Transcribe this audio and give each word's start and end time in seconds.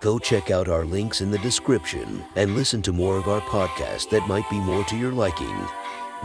Go 0.00 0.18
check 0.18 0.50
out 0.50 0.68
our 0.68 0.86
links 0.86 1.20
in 1.20 1.30
the 1.30 1.36
description 1.38 2.24
and 2.34 2.54
listen 2.54 2.80
to 2.82 2.92
more 2.92 3.18
of 3.18 3.28
our 3.28 3.42
podcast 3.42 4.08
that 4.08 4.26
might 4.26 4.48
be 4.48 4.58
more 4.58 4.82
to 4.84 4.96
your 4.96 5.12
liking. 5.12 5.54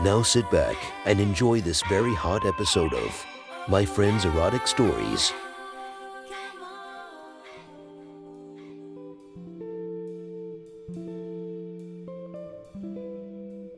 Now 0.00 0.22
sit 0.22 0.50
back 0.50 0.76
and 1.04 1.20
enjoy 1.20 1.60
this 1.60 1.82
very 1.82 2.14
hot 2.14 2.46
episode 2.46 2.94
of 2.94 3.26
My 3.68 3.84
Friend's 3.84 4.24
Erotic 4.24 4.66
Stories. 4.66 5.30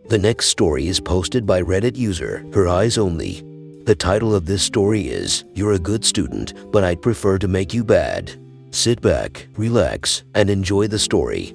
The 0.06 0.18
next 0.18 0.46
story 0.46 0.86
is 0.86 1.00
posted 1.00 1.44
by 1.44 1.60
Reddit 1.60 1.96
user 1.96 2.46
Her 2.54 2.68
Eyes 2.68 2.98
Only. 2.98 3.42
The 3.82 3.96
title 3.96 4.32
of 4.32 4.46
this 4.46 4.62
story 4.62 5.08
is 5.08 5.44
You're 5.54 5.72
a 5.72 5.78
Good 5.78 6.04
Student, 6.04 6.54
but 6.70 6.84
I'd 6.84 7.02
prefer 7.02 7.36
to 7.38 7.48
make 7.48 7.74
you 7.74 7.82
bad. 7.82 8.38
Sit 8.70 9.00
back, 9.00 9.48
relax, 9.56 10.24
and 10.34 10.50
enjoy 10.50 10.88
the 10.88 10.98
story. 10.98 11.54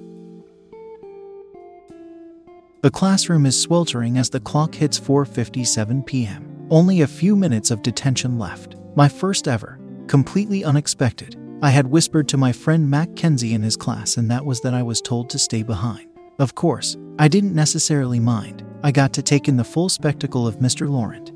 The 2.82 2.92
classroom 2.92 3.46
is 3.46 3.60
sweltering 3.60 4.18
as 4.18 4.30
the 4.30 4.40
clock 4.40 4.76
hits 4.76 5.00
4:57 5.00 6.06
p.m. 6.06 6.68
Only 6.70 7.02
a 7.02 7.08
few 7.08 7.36
minutes 7.36 7.72
of 7.72 7.82
detention 7.82 8.38
left. 8.38 8.76
My 8.96 9.08
first 9.08 9.48
ever, 9.48 9.80
completely 10.08 10.66
unexpected. 10.66 11.38
I 11.62 11.70
had 11.70 11.88
whispered 11.88 12.28
to 12.30 12.38
my 12.38 12.52
friend 12.52 12.90
Mackenzie 12.90 13.54
in 13.54 13.62
his 13.62 13.78
class 13.78 14.18
and 14.18 14.30
that 14.30 14.44
was 14.44 14.60
that 14.62 14.74
I 14.74 14.84
was 14.84 15.02
told 15.02 15.30
to 15.30 15.40
stay 15.40 15.64
behind. 15.64 16.10
Of 16.40 16.56
course, 16.56 16.98
I 17.20 17.28
didn't 17.28 17.56
necessarily 17.56 18.20
mind. 18.20 18.66
I 18.84 18.92
got 18.92 19.14
to 19.14 19.22
take 19.22 19.48
in 19.48 19.56
the 19.56 19.64
full 19.64 19.88
spectacle 19.88 20.46
of 20.46 20.58
Mr. 20.58 20.90
Laurent. 20.90 21.32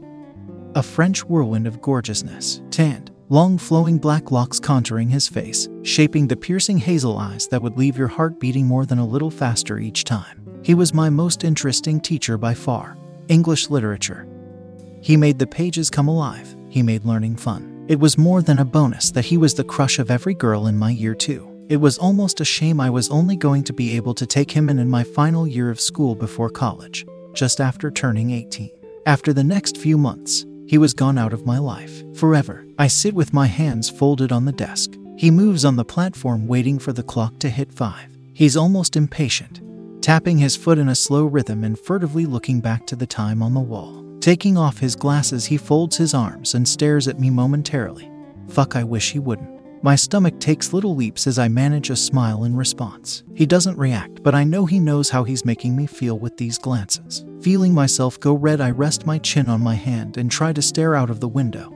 A 0.75 0.83
French 0.83 1.23
whirlwind 1.23 1.65
of 1.65 1.81
gorgeousness, 1.81 2.61
tanned, 2.71 3.11
long 3.29 3.57
flowing 3.57 3.97
black 3.97 4.31
locks 4.31 4.59
contouring 4.59 5.09
his 5.09 5.27
face, 5.27 5.67
shaping 5.83 6.27
the 6.27 6.35
piercing 6.35 6.77
hazel 6.77 7.17
eyes 7.17 7.47
that 7.47 7.61
would 7.61 7.77
leave 7.77 7.97
your 7.97 8.07
heart 8.07 8.39
beating 8.39 8.65
more 8.65 8.85
than 8.85 8.99
a 8.99 9.05
little 9.05 9.31
faster 9.31 9.79
each 9.79 10.03
time. 10.03 10.41
He 10.63 10.73
was 10.73 10.93
my 10.93 11.09
most 11.09 11.43
interesting 11.43 11.99
teacher 11.99 12.37
by 12.37 12.53
far 12.53 12.97
English 13.27 13.69
literature. 13.69 14.27
He 15.01 15.17
made 15.17 15.39
the 15.39 15.47
pages 15.47 15.89
come 15.89 16.07
alive, 16.07 16.55
he 16.69 16.81
made 16.81 17.05
learning 17.05 17.35
fun. 17.35 17.85
It 17.87 17.99
was 17.99 18.17
more 18.17 18.41
than 18.41 18.59
a 18.59 18.65
bonus 18.65 19.11
that 19.11 19.25
he 19.25 19.37
was 19.37 19.53
the 19.53 19.63
crush 19.63 19.99
of 19.99 20.11
every 20.11 20.33
girl 20.33 20.67
in 20.67 20.77
my 20.77 20.91
year, 20.91 21.15
too. 21.15 21.53
It 21.69 21.77
was 21.77 21.97
almost 21.97 22.41
a 22.41 22.45
shame 22.45 22.79
I 22.79 22.89
was 22.89 23.09
only 23.09 23.35
going 23.35 23.63
to 23.65 23.73
be 23.73 23.95
able 23.95 24.13
to 24.15 24.25
take 24.25 24.51
him 24.51 24.69
in 24.69 24.79
in 24.79 24.89
my 24.89 25.03
final 25.03 25.45
year 25.45 25.69
of 25.69 25.79
school 25.79 26.15
before 26.15 26.49
college, 26.49 27.05
just 27.33 27.59
after 27.59 27.91
turning 27.91 28.31
18. 28.31 28.71
After 29.05 29.31
the 29.33 29.43
next 29.43 29.77
few 29.77 29.97
months, 29.97 30.45
he 30.67 30.77
was 30.77 30.93
gone 30.93 31.17
out 31.17 31.33
of 31.33 31.45
my 31.45 31.57
life, 31.57 32.03
forever. 32.15 32.65
I 32.77 32.87
sit 32.87 33.13
with 33.13 33.33
my 33.33 33.47
hands 33.47 33.89
folded 33.89 34.31
on 34.31 34.45
the 34.45 34.51
desk. 34.51 34.93
He 35.17 35.31
moves 35.31 35.65
on 35.65 35.77
the 35.77 35.85
platform 35.85 36.47
waiting 36.47 36.77
for 36.77 36.93
the 36.93 37.03
clock 37.03 37.39
to 37.39 37.49
hit 37.49 37.73
five. 37.73 38.09
He's 38.33 38.57
almost 38.57 38.95
impatient, 38.95 39.61
tapping 40.01 40.37
his 40.37 40.55
foot 40.55 40.77
in 40.77 40.89
a 40.89 40.95
slow 40.95 41.25
rhythm 41.25 41.63
and 41.63 41.79
furtively 41.79 42.25
looking 42.25 42.59
back 42.59 42.85
to 42.87 42.95
the 42.95 43.07
time 43.07 43.41
on 43.41 43.53
the 43.53 43.59
wall. 43.59 44.05
Taking 44.19 44.57
off 44.57 44.79
his 44.79 44.95
glasses, 44.95 45.45
he 45.45 45.57
folds 45.57 45.97
his 45.97 46.13
arms 46.13 46.53
and 46.53 46.67
stares 46.67 47.07
at 47.07 47.19
me 47.19 47.29
momentarily. 47.29 48.11
Fuck, 48.49 48.75
I 48.75 48.83
wish 48.83 49.11
he 49.11 49.19
wouldn't. 49.19 49.56
My 49.83 49.95
stomach 49.95 50.39
takes 50.39 50.73
little 50.73 50.95
leaps 50.95 51.27
as 51.27 51.37
I 51.37 51.47
manage 51.47 51.91
a 51.91 51.95
smile 51.95 52.45
in 52.45 52.55
response. 52.55 53.23
He 53.35 53.45
doesn't 53.45 53.77
react, 53.77 54.23
but 54.23 54.33
I 54.33 54.43
know 54.43 54.65
he 54.65 54.79
knows 54.79 55.09
how 55.09 55.23
he's 55.23 55.45
making 55.45 55.75
me 55.75 55.85
feel 55.85 56.17
with 56.17 56.35
these 56.37 56.57
glances. 56.57 57.25
Feeling 57.41 57.75
myself 57.75 58.19
go 58.19 58.33
red, 58.33 58.59
I 58.59 58.71
rest 58.71 59.05
my 59.05 59.19
chin 59.19 59.47
on 59.47 59.61
my 59.61 59.75
hand 59.75 60.17
and 60.17 60.31
try 60.31 60.51
to 60.51 60.61
stare 60.63 60.95
out 60.95 61.11
of 61.11 61.19
the 61.19 61.27
window. 61.27 61.71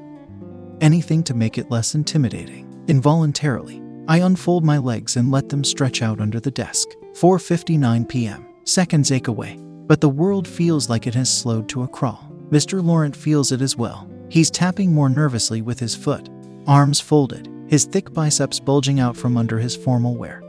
Anything 0.82 1.22
to 1.24 1.36
make 1.36 1.60
it 1.60 1.70
less 1.70 1.94
intimidating. 1.94 2.68
Involuntarily, 2.88 3.84
I 4.08 4.18
unfold 4.18 4.66
my 4.66 4.80
legs 4.80 5.16
and 5.16 5.30
let 5.30 5.50
them 5.50 5.64
stretch 5.64 6.02
out 6.02 6.20
under 6.20 6.40
the 6.40 6.50
desk. 6.50 6.90
4:59 7.14 8.10
p.m. 8.10 8.48
Seconds 8.64 9.12
ache 9.12 9.28
away, 9.28 9.60
but 9.86 10.02
the 10.02 10.10
world 10.10 10.48
feels 10.48 10.90
like 10.90 11.06
it 11.06 11.14
has 11.14 11.30
slowed 11.30 11.70
to 11.70 11.84
a 11.84 11.88
crawl. 11.88 12.32
Mr. 12.50 12.84
Laurent 12.84 13.16
feels 13.16 13.52
it 13.52 13.62
as 13.62 13.78
well. 13.78 14.10
He's 14.28 14.50
tapping 14.50 14.92
more 14.92 15.10
nervously 15.10 15.62
with 15.62 15.80
his 15.80 15.94
foot, 15.94 16.30
arms 16.66 17.00
folded, 17.00 17.48
his 17.72 17.86
thick 17.86 18.14
biceps 18.14 18.60
bulging 18.60 19.00
out 19.00 19.16
from 19.16 19.38
under 19.38 19.58
his 19.58 19.78
formal 19.78 20.14
wear. 20.14 20.44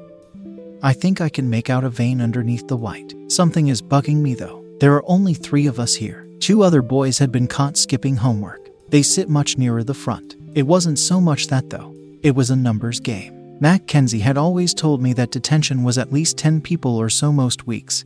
I 0.82 0.92
think 0.92 1.20
I 1.20 1.28
can 1.28 1.48
make 1.48 1.70
out 1.70 1.84
a 1.84 1.88
vein 1.88 2.20
underneath 2.20 2.66
the 2.66 2.76
white. 2.76 3.14
Something 3.28 3.68
is 3.68 3.80
bugging 3.80 4.16
me 4.16 4.34
though. 4.34 4.64
There 4.80 4.92
are 4.94 5.08
only 5.08 5.32
three 5.32 5.68
of 5.68 5.78
us 5.78 5.94
here. 5.94 6.26
Two 6.40 6.64
other 6.64 6.82
boys 6.82 7.18
had 7.18 7.30
been 7.30 7.46
caught 7.46 7.76
skipping 7.76 8.16
homework. 8.16 8.68
They 8.88 9.02
sit 9.02 9.28
much 9.28 9.56
nearer 9.56 9.84
the 9.84 9.94
front. 9.94 10.34
It 10.56 10.64
wasn't 10.64 10.98
so 10.98 11.20
much 11.20 11.46
that 11.46 11.70
though, 11.70 11.94
it 12.24 12.34
was 12.34 12.50
a 12.50 12.56
numbers 12.56 12.98
game. 12.98 13.56
Mackenzie 13.60 14.18
had 14.18 14.36
always 14.36 14.74
told 14.74 15.00
me 15.00 15.12
that 15.12 15.30
detention 15.30 15.84
was 15.84 15.98
at 15.98 16.12
least 16.12 16.38
10 16.38 16.60
people 16.60 16.96
or 16.96 17.08
so 17.08 17.30
most 17.30 17.68
weeks. 17.68 18.04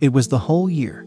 It 0.00 0.12
was 0.12 0.26
the 0.26 0.40
whole 0.40 0.68
year, 0.68 1.06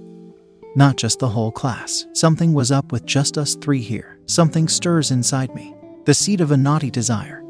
not 0.78 0.95
just 0.95 1.19
the 1.19 1.28
whole 1.28 1.51
class. 1.51 2.06
Something 2.13 2.53
was 2.53 2.72
up 2.72 2.94
with 2.94 3.06
just 3.06 3.38
us 3.38 3.56
three 3.56 3.81
here. 3.81 4.19
Something 4.25 4.69
stirs 4.69 5.12
inside 5.12 5.53
me 5.53 5.75
the 6.05 6.13
seed 6.13 6.39
of 6.39 6.51
a 6.51 6.57
naughty 6.57 6.91
desire. 6.91 7.43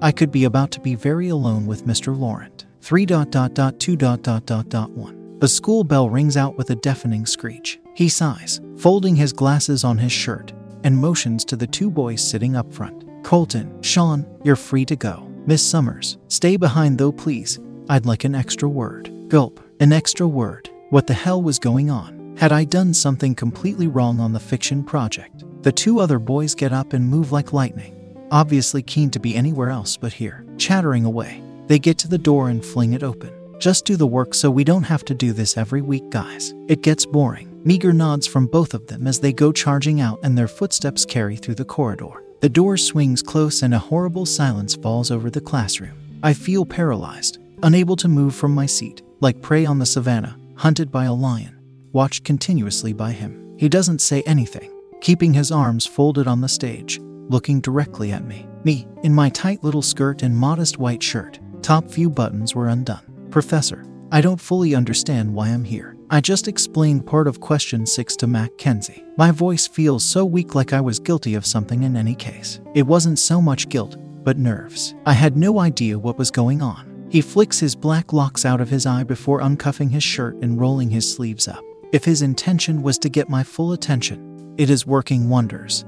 I 0.00 0.10
could 0.10 0.32
be 0.32 0.44
about 0.44 0.70
to 0.72 0.80
be 0.80 0.94
very 0.94 1.28
alone 1.28 1.66
with 1.66 1.86
Mr. 1.86 2.18
Laurent. 2.18 2.66
3 2.80 3.06
dot 3.06 3.30
dot 3.30 3.54
dot 3.54 3.78
2 3.78 3.96
dot 3.96 4.22
dot 4.22 4.44
dot 4.46 4.68
dot 4.68 4.90
1. 4.90 5.38
The 5.38 5.48
school 5.48 5.84
bell 5.84 6.08
rings 6.10 6.36
out 6.36 6.56
with 6.56 6.70
a 6.70 6.76
deafening 6.76 7.26
screech. 7.26 7.78
He 7.94 8.08
sighs, 8.08 8.60
folding 8.76 9.16
his 9.16 9.32
glasses 9.32 9.84
on 9.84 9.98
his 9.98 10.12
shirt, 10.12 10.52
and 10.82 10.96
motions 10.96 11.44
to 11.46 11.56
the 11.56 11.66
two 11.66 11.90
boys 11.90 12.22
sitting 12.22 12.56
up 12.56 12.72
front. 12.72 13.04
Colton, 13.22 13.82
Sean, 13.82 14.26
you're 14.44 14.56
free 14.56 14.84
to 14.86 14.96
go. 14.96 15.30
Miss 15.46 15.64
Summers, 15.64 16.18
stay 16.28 16.56
behind 16.56 16.98
though, 16.98 17.12
please. 17.12 17.58
I'd 17.88 18.06
like 18.06 18.24
an 18.24 18.34
extra 18.34 18.68
word. 18.68 19.12
Gulp, 19.28 19.60
an 19.80 19.92
extra 19.92 20.26
word. 20.26 20.70
What 20.90 21.06
the 21.06 21.14
hell 21.14 21.42
was 21.42 21.58
going 21.58 21.90
on? 21.90 22.36
Had 22.38 22.52
I 22.52 22.64
done 22.64 22.92
something 22.94 23.34
completely 23.34 23.86
wrong 23.86 24.20
on 24.20 24.32
the 24.32 24.40
fiction 24.40 24.84
project? 24.84 25.44
The 25.64 25.72
two 25.72 25.98
other 25.98 26.18
boys 26.18 26.54
get 26.54 26.74
up 26.74 26.92
and 26.92 27.08
move 27.08 27.32
like 27.32 27.54
lightning, 27.54 28.28
obviously 28.30 28.82
keen 28.82 29.10
to 29.12 29.18
be 29.18 29.34
anywhere 29.34 29.70
else 29.70 29.96
but 29.96 30.12
here, 30.12 30.44
chattering 30.58 31.06
away. 31.06 31.42
They 31.68 31.78
get 31.78 31.96
to 32.00 32.08
the 32.08 32.18
door 32.18 32.50
and 32.50 32.62
fling 32.62 32.92
it 32.92 33.02
open. 33.02 33.32
Just 33.60 33.86
do 33.86 33.96
the 33.96 34.06
work 34.06 34.34
so 34.34 34.50
we 34.50 34.62
don't 34.62 34.82
have 34.82 35.06
to 35.06 35.14
do 35.14 35.32
this 35.32 35.56
every 35.56 35.80
week, 35.80 36.10
guys. 36.10 36.52
It 36.68 36.82
gets 36.82 37.06
boring. 37.06 37.62
Meager 37.64 37.94
nods 37.94 38.26
from 38.26 38.46
both 38.46 38.74
of 38.74 38.86
them 38.88 39.06
as 39.06 39.20
they 39.20 39.32
go 39.32 39.52
charging 39.52 40.02
out 40.02 40.20
and 40.22 40.36
their 40.36 40.48
footsteps 40.48 41.06
carry 41.06 41.34
through 41.34 41.54
the 41.54 41.64
corridor. 41.64 42.22
The 42.40 42.50
door 42.50 42.76
swings 42.76 43.22
close 43.22 43.62
and 43.62 43.72
a 43.72 43.78
horrible 43.78 44.26
silence 44.26 44.76
falls 44.76 45.10
over 45.10 45.30
the 45.30 45.40
classroom. 45.40 45.96
I 46.22 46.34
feel 46.34 46.66
paralyzed, 46.66 47.38
unable 47.62 47.96
to 47.96 48.08
move 48.08 48.34
from 48.34 48.54
my 48.54 48.66
seat, 48.66 49.00
like 49.20 49.40
prey 49.40 49.64
on 49.64 49.78
the 49.78 49.86
savannah, 49.86 50.38
hunted 50.56 50.92
by 50.92 51.06
a 51.06 51.14
lion, 51.14 51.58
watched 51.92 52.22
continuously 52.22 52.92
by 52.92 53.12
him. 53.12 53.56
He 53.56 53.70
doesn't 53.70 54.02
say 54.02 54.20
anything, 54.26 54.70
keeping 55.04 55.34
his 55.34 55.52
arms 55.52 55.84
folded 55.84 56.26
on 56.26 56.40
the 56.40 56.48
stage, 56.48 56.98
looking 57.28 57.60
directly 57.60 58.10
at 58.10 58.24
me. 58.24 58.48
Me, 58.64 58.86
in 59.02 59.14
my 59.14 59.28
tight 59.28 59.62
little 59.62 59.82
skirt 59.82 60.22
and 60.22 60.34
modest 60.34 60.78
white 60.78 61.02
shirt, 61.02 61.38
top 61.60 61.86
few 61.90 62.08
buttons 62.08 62.54
were 62.54 62.68
undone. 62.68 63.28
Professor, 63.30 63.84
I 64.10 64.22
don't 64.22 64.40
fully 64.40 64.74
understand 64.74 65.34
why 65.34 65.48
I'm 65.48 65.62
here. 65.62 65.94
I 66.08 66.22
just 66.22 66.48
explained 66.48 67.04
part 67.04 67.28
of 67.28 67.38
question 67.38 67.84
6 67.84 68.16
to 68.16 68.26
Mackenzie. 68.26 69.04
My 69.18 69.30
voice 69.30 69.66
feels 69.66 70.02
so 70.02 70.24
weak 70.24 70.54
like 70.54 70.72
I 70.72 70.80
was 70.80 70.98
guilty 70.98 71.34
of 71.34 71.44
something 71.44 71.82
in 71.82 71.98
any 71.98 72.14
case. 72.14 72.60
It 72.74 72.86
wasn't 72.86 73.18
so 73.18 73.42
much 73.42 73.68
guilt, 73.68 73.98
but 74.24 74.38
nerves. 74.38 74.94
I 75.04 75.12
had 75.12 75.36
no 75.36 75.60
idea 75.60 75.98
what 75.98 76.16
was 76.16 76.30
going 76.30 76.62
on. 76.62 77.08
He 77.10 77.20
flicks 77.20 77.58
his 77.58 77.74
black 77.74 78.14
locks 78.14 78.46
out 78.46 78.62
of 78.62 78.70
his 78.70 78.86
eye 78.86 79.04
before 79.04 79.40
uncuffing 79.40 79.90
his 79.90 80.02
shirt 80.02 80.36
and 80.36 80.58
rolling 80.58 80.88
his 80.88 81.12
sleeves 81.12 81.46
up. 81.46 81.62
If 81.92 82.06
his 82.06 82.22
intention 82.22 82.80
was 82.80 82.96
to 83.00 83.10
get 83.10 83.28
my 83.28 83.42
full 83.42 83.72
attention, 83.72 84.33
it 84.56 84.70
is 84.70 84.86
working 84.86 85.28
wonders. 85.28 85.84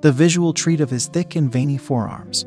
The 0.00 0.12
visual 0.12 0.52
treat 0.52 0.80
of 0.80 0.90
his 0.90 1.06
thick 1.06 1.36
and 1.36 1.50
veiny 1.50 1.76
forearms. 1.76 2.46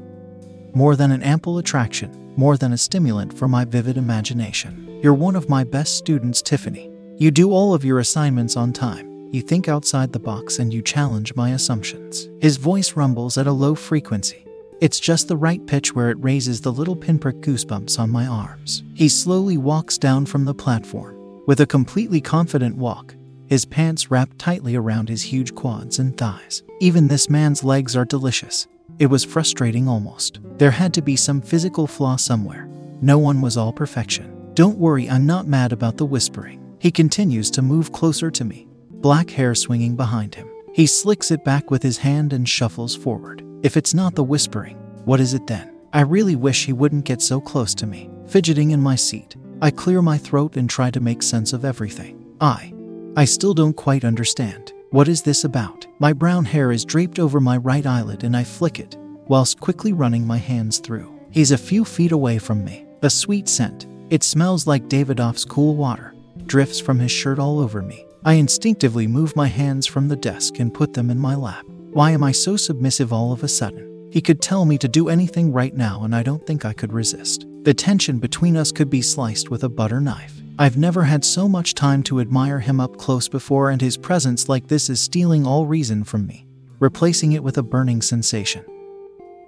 More 0.73 0.95
than 0.95 1.11
an 1.11 1.21
ample 1.21 1.57
attraction, 1.57 2.33
more 2.35 2.57
than 2.57 2.73
a 2.73 2.77
stimulant 2.77 3.37
for 3.37 3.47
my 3.47 3.65
vivid 3.65 3.97
imagination. 3.97 4.99
You're 5.03 5.13
one 5.13 5.35
of 5.35 5.49
my 5.49 5.63
best 5.63 5.97
students, 5.97 6.41
Tiffany. 6.41 6.89
You 7.17 7.29
do 7.29 7.51
all 7.51 7.73
of 7.73 7.85
your 7.85 7.99
assignments 7.99 8.55
on 8.55 8.73
time. 8.73 9.29
You 9.31 9.41
think 9.41 9.67
outside 9.67 10.13
the 10.13 10.19
box 10.19 10.59
and 10.59 10.73
you 10.73 10.81
challenge 10.81 11.35
my 11.35 11.51
assumptions. 11.51 12.29
His 12.39 12.57
voice 12.57 12.95
rumbles 12.95 13.37
at 13.37 13.47
a 13.47 13.51
low 13.51 13.75
frequency. 13.75 14.45
It's 14.79 14.99
just 14.99 15.27
the 15.27 15.37
right 15.37 15.65
pitch 15.65 15.93
where 15.93 16.09
it 16.09 16.23
raises 16.23 16.61
the 16.61 16.71
little 16.71 16.95
pinprick 16.95 17.41
goosebumps 17.41 17.99
on 17.99 18.09
my 18.09 18.25
arms. 18.25 18.83
He 18.95 19.09
slowly 19.09 19.57
walks 19.57 19.97
down 19.97 20.25
from 20.25 20.45
the 20.45 20.53
platform. 20.53 21.45
With 21.45 21.61
a 21.61 21.65
completely 21.65 22.21
confident 22.21 22.77
walk, 22.77 23.15
his 23.47 23.65
pants 23.65 24.09
wrapped 24.09 24.39
tightly 24.39 24.75
around 24.75 25.09
his 25.09 25.23
huge 25.23 25.53
quads 25.55 25.99
and 25.99 26.17
thighs. 26.17 26.63
Even 26.79 27.07
this 27.07 27.29
man's 27.29 27.63
legs 27.63 27.95
are 27.95 28.05
delicious. 28.05 28.67
It 28.99 29.07
was 29.07 29.23
frustrating 29.23 29.87
almost. 29.87 30.39
There 30.57 30.71
had 30.71 30.93
to 30.93 31.01
be 31.01 31.15
some 31.15 31.41
physical 31.41 31.87
flaw 31.87 32.15
somewhere. 32.15 32.67
No 33.01 33.17
one 33.17 33.41
was 33.41 33.57
all 33.57 33.73
perfection. 33.73 34.51
Don't 34.53 34.77
worry, 34.77 35.09
I'm 35.09 35.25
not 35.25 35.47
mad 35.47 35.73
about 35.73 35.97
the 35.97 36.05
whispering. 36.05 36.59
He 36.79 36.91
continues 36.91 37.49
to 37.51 37.61
move 37.61 37.91
closer 37.91 38.29
to 38.31 38.45
me, 38.45 38.67
black 38.89 39.29
hair 39.29 39.55
swinging 39.55 39.95
behind 39.95 40.35
him. 40.35 40.49
He 40.73 40.87
slicks 40.87 41.31
it 41.31 41.43
back 41.43 41.71
with 41.71 41.83
his 41.83 41.97
hand 41.99 42.33
and 42.33 42.47
shuffles 42.47 42.95
forward. 42.95 43.43
If 43.63 43.77
it's 43.77 43.93
not 43.93 44.15
the 44.15 44.23
whispering, 44.23 44.77
what 45.05 45.19
is 45.19 45.33
it 45.33 45.47
then? 45.47 45.73
I 45.93 46.01
really 46.01 46.35
wish 46.35 46.65
he 46.65 46.73
wouldn't 46.73 47.05
get 47.05 47.21
so 47.21 47.39
close 47.39 47.75
to 47.75 47.87
me. 47.87 48.09
Fidgeting 48.27 48.71
in 48.71 48.81
my 48.81 48.95
seat, 48.95 49.35
I 49.61 49.71
clear 49.71 50.01
my 50.01 50.17
throat 50.17 50.57
and 50.57 50.69
try 50.69 50.89
to 50.91 50.99
make 50.99 51.21
sense 51.21 51.53
of 51.53 51.63
everything. 51.63 52.35
I. 52.41 52.72
I 53.15 53.25
still 53.25 53.53
don't 53.53 53.75
quite 53.75 54.03
understand. 54.03 54.73
What 54.89 55.07
is 55.07 55.21
this 55.21 55.43
about? 55.43 55.85
My 55.99 56.13
brown 56.13 56.45
hair 56.45 56.71
is 56.71 56.83
draped 56.83 57.19
over 57.19 57.39
my 57.39 57.57
right 57.57 57.85
eyelid 57.85 58.23
and 58.23 58.35
I 58.35 58.43
flick 58.43 58.79
it, 58.79 58.97
whilst 59.27 59.59
quickly 59.59 59.93
running 59.93 60.25
my 60.25 60.37
hands 60.37 60.79
through. 60.79 61.13
He's 61.29 61.51
a 61.51 61.57
few 61.57 61.85
feet 61.85 62.11
away 62.11 62.39
from 62.39 62.65
me. 62.65 62.87
A 63.03 63.11
sweet 63.11 63.47
scent. 63.47 63.85
It 64.09 64.23
smells 64.23 64.65
like 64.65 64.89
Davidoff's 64.89 65.45
cool 65.45 65.75
water. 65.75 66.15
Drifts 66.47 66.79
from 66.79 66.97
his 66.97 67.11
shirt 67.11 67.37
all 67.37 67.59
over 67.59 67.83
me. 67.83 68.03
I 68.25 68.33
instinctively 68.33 69.05
move 69.05 69.35
my 69.35 69.47
hands 69.47 69.85
from 69.85 70.07
the 70.07 70.15
desk 70.15 70.57
and 70.59 70.73
put 70.73 70.93
them 70.93 71.11
in 71.11 71.19
my 71.19 71.35
lap. 71.35 71.65
Why 71.91 72.11
am 72.11 72.23
I 72.23 72.31
so 72.31 72.57
submissive 72.57 73.13
all 73.13 73.31
of 73.31 73.43
a 73.43 73.47
sudden? 73.47 74.09
He 74.11 74.21
could 74.21 74.41
tell 74.41 74.65
me 74.65 74.79
to 74.79 74.87
do 74.87 75.09
anything 75.09 75.51
right 75.51 75.75
now, 75.75 76.03
and 76.03 76.15
I 76.15 76.23
don't 76.23 76.45
think 76.47 76.65
I 76.65 76.73
could 76.73 76.93
resist. 76.93 77.45
The 77.61 77.73
tension 77.75 78.17
between 78.17 78.57
us 78.57 78.71
could 78.71 78.89
be 78.89 79.03
sliced 79.03 79.51
with 79.51 79.63
a 79.63 79.69
butter 79.69 80.01
knife. 80.01 80.42
I've 80.59 80.77
never 80.77 81.03
had 81.03 81.25
so 81.25 81.47
much 81.47 81.73
time 81.73 82.03
to 82.03 82.19
admire 82.19 82.59
him 82.59 82.79
up 82.79 82.97
close 82.97 83.27
before, 83.27 83.71
and 83.71 83.81
his 83.81 83.97
presence 83.97 84.49
like 84.49 84.67
this 84.67 84.89
is 84.89 85.01
stealing 85.01 85.47
all 85.47 85.65
reason 85.65 86.03
from 86.03 86.27
me, 86.27 86.45
replacing 86.79 87.31
it 87.31 87.43
with 87.43 87.57
a 87.57 87.63
burning 87.63 88.01
sensation. 88.01 88.65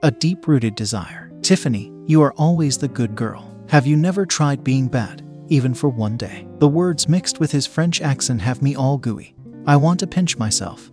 A 0.03 0.11
deep 0.11 0.47
rooted 0.47 0.75
desire. 0.75 1.31
Tiffany, 1.41 1.91
you 2.07 2.21
are 2.21 2.33
always 2.33 2.77
the 2.77 2.87
good 2.87 3.15
girl. 3.15 3.55
Have 3.69 3.85
you 3.85 3.95
never 3.95 4.25
tried 4.25 4.63
being 4.63 4.87
bad? 4.87 5.25
even 5.49 5.73
for 5.73 5.89
one 5.89 6.17
day. 6.17 6.47
The 6.59 6.67
words 6.67 7.07
mixed 7.07 7.39
with 7.39 7.51
his 7.51 7.67
French 7.67 8.01
accent 8.01 8.41
have 8.41 8.61
me 8.61 8.75
all 8.75 8.97
gooey. 8.97 9.35
I 9.65 9.77
want 9.77 9.99
to 10.01 10.07
pinch 10.07 10.37
myself. 10.37 10.91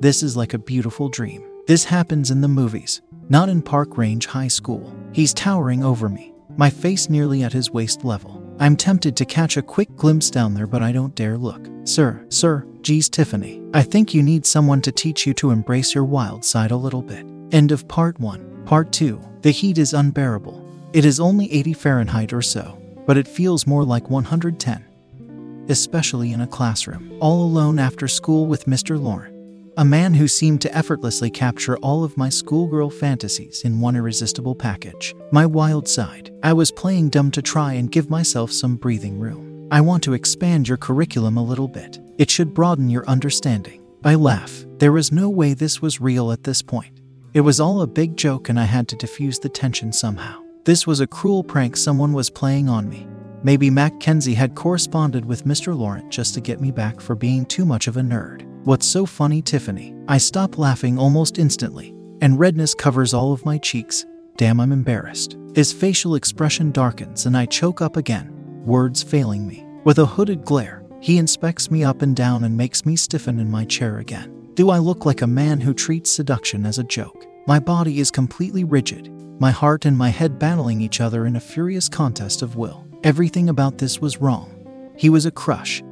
This 0.00 0.22
is 0.22 0.36
like 0.36 0.54
a 0.54 0.58
beautiful 0.58 1.08
dream. 1.08 1.44
This 1.66 1.84
happens 1.84 2.30
in 2.30 2.40
the 2.40 2.48
movies, 2.48 3.02
not 3.28 3.48
in 3.48 3.62
Park 3.62 3.98
Range 3.98 4.24
High 4.24 4.48
School. 4.48 4.94
He's 5.12 5.34
towering 5.34 5.84
over 5.84 6.08
me, 6.08 6.32
my 6.56 6.70
face 6.70 7.10
nearly 7.10 7.42
at 7.42 7.52
his 7.52 7.70
waist 7.70 8.04
level. 8.04 8.42
I'm 8.58 8.76
tempted 8.76 9.16
to 9.16 9.24
catch 9.24 9.56
a 9.56 9.62
quick 9.62 9.94
glimpse 9.96 10.30
down 10.30 10.54
there, 10.54 10.66
but 10.66 10.82
I 10.82 10.92
don't 10.92 11.14
dare 11.14 11.38
look. 11.38 11.68
Sir, 11.84 12.26
sir, 12.28 12.66
geez, 12.82 13.08
Tiffany, 13.08 13.62
I 13.72 13.82
think 13.82 14.12
you 14.12 14.22
need 14.22 14.44
someone 14.44 14.82
to 14.82 14.92
teach 14.92 15.26
you 15.26 15.34
to 15.34 15.50
embrace 15.50 15.94
your 15.94 16.04
wild 16.04 16.44
side 16.44 16.70
a 16.70 16.76
little 16.76 17.02
bit. 17.02 17.24
End 17.52 17.72
of 17.72 17.88
part 17.88 18.18
1. 18.20 18.64
Part 18.66 18.92
2. 18.92 19.20
The 19.42 19.50
heat 19.50 19.78
is 19.78 19.94
unbearable. 19.94 20.64
It 20.92 21.04
is 21.04 21.20
only 21.20 21.52
80 21.52 21.72
Fahrenheit 21.74 22.32
or 22.32 22.42
so 22.42 22.78
but 23.08 23.16
it 23.16 23.26
feels 23.26 23.66
more 23.66 23.84
like 23.84 24.10
110, 24.10 25.64
especially 25.70 26.34
in 26.34 26.42
a 26.42 26.46
classroom, 26.46 27.16
all 27.22 27.42
alone 27.42 27.78
after 27.78 28.06
school 28.06 28.44
with 28.44 28.66
Mr. 28.66 29.00
Laurent, 29.00 29.34
a 29.78 29.84
man 29.84 30.12
who 30.12 30.26
seemed 30.26 30.60
to 30.60 30.76
effortlessly 30.76 31.30
capture 31.30 31.76
all 31.76 32.02
of 32.02 32.16
my 32.16 32.28
schoolgirl 32.28 32.90
fantasies 32.90 33.62
in 33.62 33.78
one 33.78 33.94
irresistible 33.94 34.56
package. 34.56 35.14
My 35.30 35.46
wild 35.46 35.86
side. 35.86 36.34
I 36.42 36.52
was 36.52 36.72
playing 36.72 37.10
dumb 37.10 37.30
to 37.30 37.42
try 37.42 37.74
and 37.74 37.88
give 37.88 38.10
myself 38.10 38.50
some 38.50 38.74
breathing 38.74 39.20
room. 39.20 39.68
I 39.70 39.80
want 39.80 40.02
to 40.02 40.14
expand 40.14 40.66
your 40.66 40.78
curriculum 40.78 41.36
a 41.36 41.44
little 41.44 41.68
bit. 41.68 42.00
It 42.18 42.28
should 42.28 42.54
broaden 42.54 42.90
your 42.90 43.06
understanding. 43.06 43.80
I 44.02 44.16
laugh. 44.16 44.66
There 44.78 44.90
was 44.90 45.12
no 45.12 45.28
way 45.28 45.54
this 45.54 45.80
was 45.80 46.00
real 46.00 46.32
at 46.32 46.42
this 46.42 46.60
point. 46.60 47.00
It 47.32 47.42
was 47.42 47.60
all 47.60 47.80
a 47.80 47.86
big 47.86 48.16
joke, 48.16 48.48
and 48.48 48.58
I 48.58 48.64
had 48.64 48.88
to 48.88 48.96
diffuse 48.96 49.38
the 49.38 49.48
tension 49.48 49.92
somehow. 49.92 50.42
This 50.64 50.88
was 50.88 50.98
a 50.98 51.06
cruel 51.06 51.44
prank 51.44 51.76
someone 51.76 52.12
was 52.12 52.30
playing 52.30 52.68
on 52.68 52.88
me. 52.88 53.06
Maybe 53.44 53.70
Mackenzie 53.70 54.34
had 54.34 54.56
corresponded 54.56 55.24
with 55.24 55.44
Mr. 55.44 55.78
Laurent 55.78 56.10
just 56.10 56.34
to 56.34 56.40
get 56.40 56.60
me 56.60 56.72
back 56.72 57.00
for 57.00 57.14
being 57.14 57.46
too 57.46 57.64
much 57.64 57.86
of 57.86 57.96
a 57.96 58.00
nerd. 58.00 58.47
What's 58.68 58.86
so 58.86 59.06
funny, 59.06 59.40
Tiffany? 59.40 59.94
I 60.08 60.18
stop 60.18 60.58
laughing 60.58 60.98
almost 60.98 61.38
instantly, 61.38 61.94
and 62.20 62.38
redness 62.38 62.74
covers 62.74 63.14
all 63.14 63.32
of 63.32 63.46
my 63.46 63.56
cheeks. 63.56 64.04
Damn, 64.36 64.60
I'm 64.60 64.72
embarrassed. 64.72 65.38
His 65.54 65.72
facial 65.72 66.16
expression 66.16 66.70
darkens 66.70 67.24
and 67.24 67.34
I 67.34 67.46
choke 67.46 67.80
up 67.80 67.96
again, 67.96 68.30
words 68.66 69.02
failing 69.02 69.48
me. 69.48 69.64
With 69.84 70.00
a 70.00 70.04
hooded 70.04 70.44
glare, 70.44 70.84
he 71.00 71.16
inspects 71.16 71.70
me 71.70 71.82
up 71.82 72.02
and 72.02 72.14
down 72.14 72.44
and 72.44 72.58
makes 72.58 72.84
me 72.84 72.94
stiffen 72.94 73.38
in 73.38 73.50
my 73.50 73.64
chair 73.64 74.00
again. 74.00 74.50
Do 74.52 74.68
I 74.68 74.76
look 74.76 75.06
like 75.06 75.22
a 75.22 75.26
man 75.26 75.62
who 75.62 75.72
treats 75.72 76.12
seduction 76.12 76.66
as 76.66 76.78
a 76.78 76.84
joke? 76.84 77.24
My 77.46 77.58
body 77.58 78.00
is 78.00 78.10
completely 78.10 78.64
rigid, 78.64 79.10
my 79.40 79.50
heart 79.50 79.86
and 79.86 79.96
my 79.96 80.10
head 80.10 80.38
battling 80.38 80.82
each 80.82 81.00
other 81.00 81.24
in 81.24 81.36
a 81.36 81.40
furious 81.40 81.88
contest 81.88 82.42
of 82.42 82.56
will. 82.56 82.86
Everything 83.02 83.48
about 83.48 83.78
this 83.78 83.98
was 84.02 84.20
wrong. 84.20 84.54
He 84.94 85.08
was 85.08 85.24
a 85.24 85.30
crush. 85.30 85.82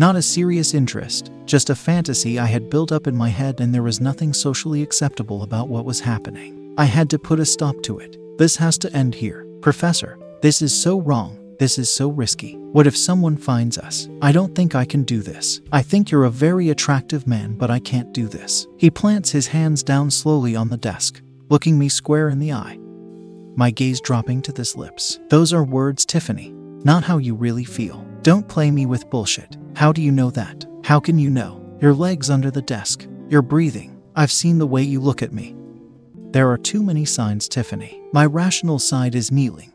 Not 0.00 0.16
a 0.16 0.22
serious 0.22 0.72
interest, 0.72 1.30
just 1.44 1.68
a 1.68 1.74
fantasy 1.74 2.38
I 2.38 2.46
had 2.46 2.70
built 2.70 2.90
up 2.90 3.06
in 3.06 3.14
my 3.14 3.28
head, 3.28 3.60
and 3.60 3.74
there 3.74 3.82
was 3.82 4.00
nothing 4.00 4.32
socially 4.32 4.82
acceptable 4.82 5.42
about 5.42 5.68
what 5.68 5.84
was 5.84 6.00
happening. 6.00 6.74
I 6.78 6.86
had 6.86 7.10
to 7.10 7.18
put 7.18 7.38
a 7.38 7.44
stop 7.44 7.82
to 7.82 7.98
it. 7.98 8.16
This 8.38 8.56
has 8.56 8.78
to 8.78 8.92
end 8.94 9.14
here. 9.14 9.46
Professor, 9.60 10.18
this 10.40 10.62
is 10.62 10.72
so 10.72 11.02
wrong. 11.02 11.38
This 11.58 11.76
is 11.76 11.90
so 11.90 12.08
risky. 12.08 12.56
What 12.72 12.86
if 12.86 12.96
someone 12.96 13.36
finds 13.36 13.76
us? 13.76 14.08
I 14.22 14.32
don't 14.32 14.54
think 14.54 14.74
I 14.74 14.86
can 14.86 15.02
do 15.02 15.20
this. 15.20 15.60
I 15.70 15.82
think 15.82 16.10
you're 16.10 16.24
a 16.24 16.30
very 16.30 16.70
attractive 16.70 17.26
man, 17.26 17.52
but 17.58 17.70
I 17.70 17.78
can't 17.78 18.10
do 18.14 18.26
this. 18.26 18.66
He 18.78 18.88
plants 18.88 19.30
his 19.30 19.48
hands 19.48 19.82
down 19.82 20.10
slowly 20.10 20.56
on 20.56 20.70
the 20.70 20.78
desk 20.78 21.20
looking 21.50 21.78
me 21.78 21.90
square 21.90 22.30
in 22.30 22.38
the 22.38 22.54
eye, 22.54 22.78
my 23.54 23.70
gaze 23.70 24.00
dropping 24.00 24.40
to 24.40 24.52
his 24.56 24.76
lips. 24.76 25.20
Those 25.28 25.52
are 25.52 25.62
words, 25.62 26.06
Tiffany, 26.06 26.54
not 26.84 27.04
how 27.04 27.18
you 27.18 27.34
really 27.34 27.64
feel. 27.64 28.06
Don't 28.22 28.48
play 28.48 28.70
me 28.70 28.86
with 28.86 29.10
bullshit. 29.10 29.56
How 29.76 29.92
do 29.92 30.02
you 30.02 30.12
know 30.12 30.30
that? 30.30 30.66
How 30.84 31.00
can 31.00 31.18
you 31.18 31.30
know? 31.30 31.78
Your 31.80 31.94
legs 31.94 32.28
under 32.28 32.50
the 32.50 32.62
desk, 32.62 33.06
your 33.28 33.42
breathing. 33.42 34.00
I've 34.14 34.32
seen 34.32 34.58
the 34.58 34.66
way 34.66 34.82
you 34.82 35.00
look 35.00 35.22
at 35.22 35.32
me. 35.32 35.54
There 36.32 36.50
are 36.50 36.58
too 36.58 36.82
many 36.82 37.04
signs, 37.04 37.48
Tiffany. 37.48 38.00
My 38.12 38.26
rational 38.26 38.78
side 38.78 39.14
is 39.14 39.32
kneeling, 39.32 39.72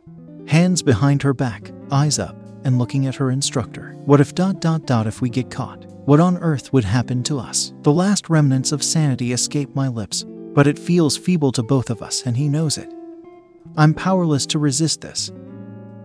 hands 0.48 0.82
behind 0.82 1.24
her 1.24 1.34
back, 1.34 1.72
eyes 1.92 2.20
up, 2.20 2.36
and 2.64 2.78
looking 2.78 3.08
at 3.08 3.16
her 3.16 3.32
instructor. 3.32 3.94
What 4.06 4.22
if 4.22 4.36
dot 4.36 4.62
dot 4.62 4.86
dot 4.86 5.08
if 5.08 5.22
we 5.22 5.30
get 5.30 5.50
caught? 5.50 5.86
What 6.06 6.20
on 6.20 6.38
earth 6.38 6.72
would 6.72 6.84
happen 6.84 7.24
to 7.24 7.40
us? 7.40 7.74
The 7.82 7.92
last 7.92 8.30
remnants 8.30 8.72
of 8.72 8.84
sanity 8.84 9.32
escape 9.34 9.74
my 9.74 9.88
lips, 9.88 10.24
but 10.54 10.68
it 10.68 10.78
feels 10.78 11.18
feeble 11.18 11.52
to 11.54 11.64
both 11.64 11.90
of 11.90 12.02
us, 12.02 12.24
and 12.26 12.38
he 12.38 12.48
knows 12.48 12.78
it. 12.78 12.94
I'm 13.76 13.94
powerless 13.94 14.46
to 14.48 14.60
resist 14.60 15.02
this. 15.02 15.32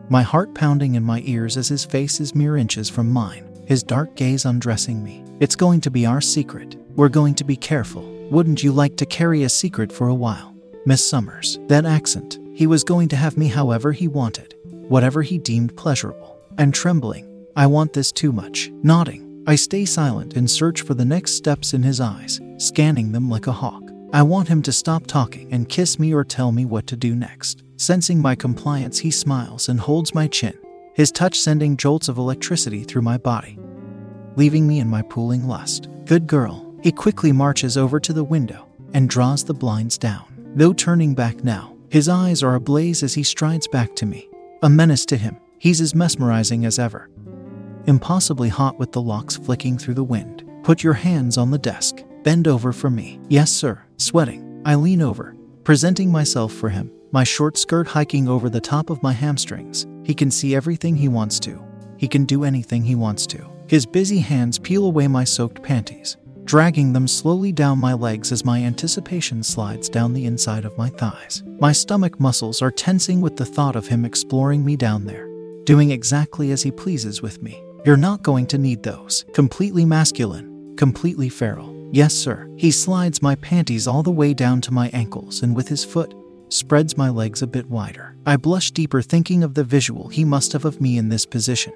My 0.09 0.23
heart 0.23 0.54
pounding 0.54 0.94
in 0.94 1.04
my 1.04 1.23
ears 1.26 1.56
as 1.56 1.68
his 1.68 1.85
face 1.85 2.18
is 2.18 2.35
mere 2.35 2.56
inches 2.56 2.88
from 2.88 3.12
mine, 3.12 3.50
his 3.71 3.85
dark 3.85 4.17
gaze 4.17 4.47
undressing 4.47 5.00
me. 5.00 5.23
It's 5.39 5.55
going 5.55 5.81
to 5.83 5.93
be 5.93 6.05
our 6.05 6.21
secret. 6.21 6.75
We're 6.97 7.09
going 7.09 7.37
to 7.37 7.45
be 7.45 7.55
careful. 7.55 8.03
Wouldn't 8.29 8.65
you 8.65 8.73
like 8.73 8.97
to 8.97 9.07
carry 9.07 9.45
a 9.45 9.49
secret 9.49 9.93
for 9.93 10.09
a 10.09 10.15
while? 10.15 10.57
Miss 10.87 11.09
Summers, 11.09 11.57
that 11.69 11.87
accent. 11.87 12.41
He 12.53 12.67
was 12.67 12.83
going 12.83 13.07
to 13.11 13.17
have 13.17 13.37
me 13.37 13.47
however 13.47 13.93
he 13.93 14.09
wanted, 14.09 14.57
whatever 14.65 15.23
he 15.23 15.39
deemed 15.39 15.77
pleasurable. 15.77 16.37
And 16.59 16.75
trembling, 16.75 17.47
I 17.55 17.69
want 17.69 17.93
this 17.93 18.11
too 18.11 18.33
much. 18.33 18.73
Nodding, 18.83 19.45
I 19.47 19.55
stay 19.55 19.85
silent 19.85 20.35
and 20.35 20.50
search 20.50 20.83
for 20.83 20.95
the 20.95 21.05
next 21.05 21.37
steps 21.37 21.73
in 21.73 21.85
his 21.85 22.00
eyes, 22.00 22.41
scanning 22.59 23.12
them 23.12 23.31
like 23.31 23.47
a 23.47 23.53
hawk. 23.53 23.85
I 24.12 24.23
want 24.23 24.49
him 24.49 24.62
to 24.62 24.73
stop 24.73 25.07
talking 25.07 25.53
and 25.53 25.69
kiss 25.69 25.97
me 25.97 26.12
or 26.12 26.25
tell 26.25 26.50
me 26.50 26.65
what 26.65 26.89
to 26.89 26.97
do 26.97 27.15
next. 27.15 27.62
Sensing 27.77 28.21
my 28.21 28.35
compliance, 28.35 28.99
he 28.99 29.12
smiles 29.12 29.69
and 29.69 29.79
holds 29.79 30.12
my 30.12 30.27
chin, 30.27 30.59
his 30.94 31.12
touch 31.12 31.38
sending 31.38 31.76
jolts 31.76 32.09
of 32.09 32.18
electricity 32.18 32.85
through 32.85 33.02
my 33.02 33.16
body, 33.18 33.59
leaving 34.37 34.66
me 34.66 34.80
in 34.80 34.88
my 34.88 35.02
pooling 35.02 35.47
lust. 35.47 35.88
Good 36.04 36.26
girl. 36.26 36.75
He 36.82 36.92
quickly 36.92 37.32
marches 37.32 37.76
over 37.76 38.00
to 38.00 38.12
the 38.12 38.25
window 38.25 38.66
and 38.94 39.09
draws 39.09 39.44
the 39.44 39.54
blinds 39.54 39.99
down. 39.99 40.25
Though 40.54 40.73
turning 40.73 41.14
back 41.14 41.44
now, 41.44 41.76
his 41.90 42.09
eyes 42.09 42.42
are 42.42 42.54
ablaze 42.54 43.02
as 43.02 43.14
he 43.14 43.23
strides 43.23 43.68
back 43.68 43.94
to 43.97 44.06
me. 44.06 44.28
A 44.62 44.70
menace 44.70 45.04
to 45.06 45.16
him, 45.16 45.37
he's 45.59 45.80
as 45.80 45.94
mesmerizing 45.94 46.64
as 46.64 46.78
ever. 46.78 47.09
Impossibly 47.87 48.49
hot 48.49 48.78
with 48.78 48.92
the 48.92 49.00
locks 49.00 49.37
flicking 49.37 49.78
through 49.78 49.94
the 49.94 50.04
wind. 50.04 50.44
Put 50.62 50.82
your 50.82 50.94
hands 50.94 51.38
on 51.38 51.50
the 51.50 51.59
desk. 51.59 52.02
Bend 52.23 52.47
over 52.47 52.73
for 52.73 52.90
me. 52.90 53.18
Yes, 53.28 53.50
sir. 53.50 53.82
Sweating, 53.97 54.62
I 54.64 54.75
lean 54.75 55.02
over, 55.02 55.35
presenting 55.64 56.12
myself 56.12 56.52
for 56.52 56.68
him, 56.68 56.90
my 57.12 57.25
short 57.25 57.57
skirt 57.57 57.88
hiking 57.88 58.29
over 58.29 58.49
the 58.49 58.61
top 58.61 58.90
of 58.90 59.02
my 59.02 59.12
hamstrings. 59.12 59.87
He 60.05 60.14
can 60.14 60.31
see 60.31 60.55
everything 60.55 60.97
he 60.97 61.09
wants 61.09 61.40
to. 61.40 61.62
He 61.97 62.09
can 62.09 62.25
do 62.25 62.45
anything 62.45 62.83
he 62.83 62.95
wants 62.95 63.26
to. 63.29 63.50
His 63.67 63.87
busy 63.87 64.19
hands 64.19 64.59
peel 64.59 64.87
away 64.87 65.07
my 65.09 65.25
soaked 65.25 65.62
panties, 65.62 66.17
dragging 66.45 66.93
them 66.93 67.07
slowly 67.07 67.52
down 67.52 67.79
my 67.79 67.93
legs 67.93 68.33
as 68.33 68.45
my 68.45 68.62
anticipation 68.62 69.43
slides 69.43 69.88
down 69.88 70.12
the 70.12 70.26
inside 70.26 70.64
of 70.64 70.79
my 70.79 70.88
thighs. 70.88 71.43
My 71.61 71.73
stomach 71.73 72.19
muscles 72.19 72.62
are 72.62 72.71
tensing 72.71 73.21
with 73.21 73.37
the 73.37 73.45
thought 73.45 73.76
of 73.76 73.87
him 73.87 74.05
exploring 74.05 74.64
me 74.64 74.76
down 74.76 75.05
there, 75.05 75.29
doing 75.64 75.90
exactly 75.90 76.52
as 76.52 76.62
he 76.62 76.71
pleases 76.71 77.23
with 77.23 77.43
me. 77.43 77.62
You're 77.85 77.97
not 77.97 78.23
going 78.23 78.47
to 78.49 78.59
need 78.59 78.83
those. 78.83 79.25
Completely 79.35 79.85
masculine, 79.85 80.75
completely 80.76 81.29
feral. 81.29 81.76
Yes, 81.93 82.14
sir. 82.14 82.49
He 82.57 82.71
slides 82.71 83.21
my 83.21 83.35
panties 83.37 83.88
all 83.88 84.02
the 84.02 84.11
way 84.11 84.33
down 84.33 84.61
to 84.62 84.73
my 84.73 84.90
ankles 84.93 85.43
and 85.43 85.57
with 85.57 85.69
his 85.69 85.85
foot, 85.85 86.14
spreads 86.52 86.97
my 86.97 87.09
legs 87.09 87.42
a 87.42 87.47
bit 87.47 87.69
wider. 87.69 88.16
I 88.26 88.37
blush 88.37 88.71
deeper 88.71 89.02
thinking 89.02 89.42
of 89.42 89.54
the 89.54 89.64
visual 89.64 90.09
he 90.09 90.25
must 90.25 90.52
have 90.52 90.64
of 90.64 90.80
me 90.80 90.99
in 90.99 91.09
this 91.09 91.26
position, 91.26 91.73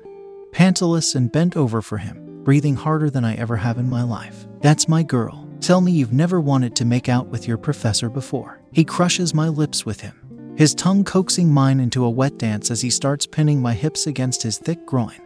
pantless 0.52 1.14
and 1.14 1.32
bent 1.32 1.56
over 1.56 1.80
for 1.82 1.98
him, 1.98 2.42
breathing 2.44 2.76
harder 2.76 3.10
than 3.10 3.24
I 3.24 3.36
ever 3.36 3.56
have 3.56 3.78
in 3.78 3.88
my 3.88 4.02
life. 4.02 4.46
That's 4.60 4.88
my 4.88 5.02
girl. 5.02 5.48
Tell 5.60 5.80
me 5.80 5.92
you've 5.92 6.12
never 6.12 6.40
wanted 6.40 6.76
to 6.76 6.84
make 6.84 7.08
out 7.08 7.28
with 7.28 7.48
your 7.48 7.58
professor 7.58 8.08
before. 8.10 8.60
He 8.72 8.84
crushes 8.84 9.34
my 9.34 9.48
lips 9.48 9.86
with 9.86 10.00
him, 10.00 10.54
his 10.56 10.74
tongue 10.74 11.04
coaxing 11.04 11.52
mine 11.52 11.80
into 11.80 12.04
a 12.04 12.10
wet 12.10 12.38
dance 12.38 12.70
as 12.70 12.80
he 12.80 12.90
starts 12.90 13.26
pinning 13.26 13.62
my 13.62 13.72
hips 13.72 14.06
against 14.06 14.42
his 14.42 14.58
thick 14.58 14.84
groin 14.84 15.20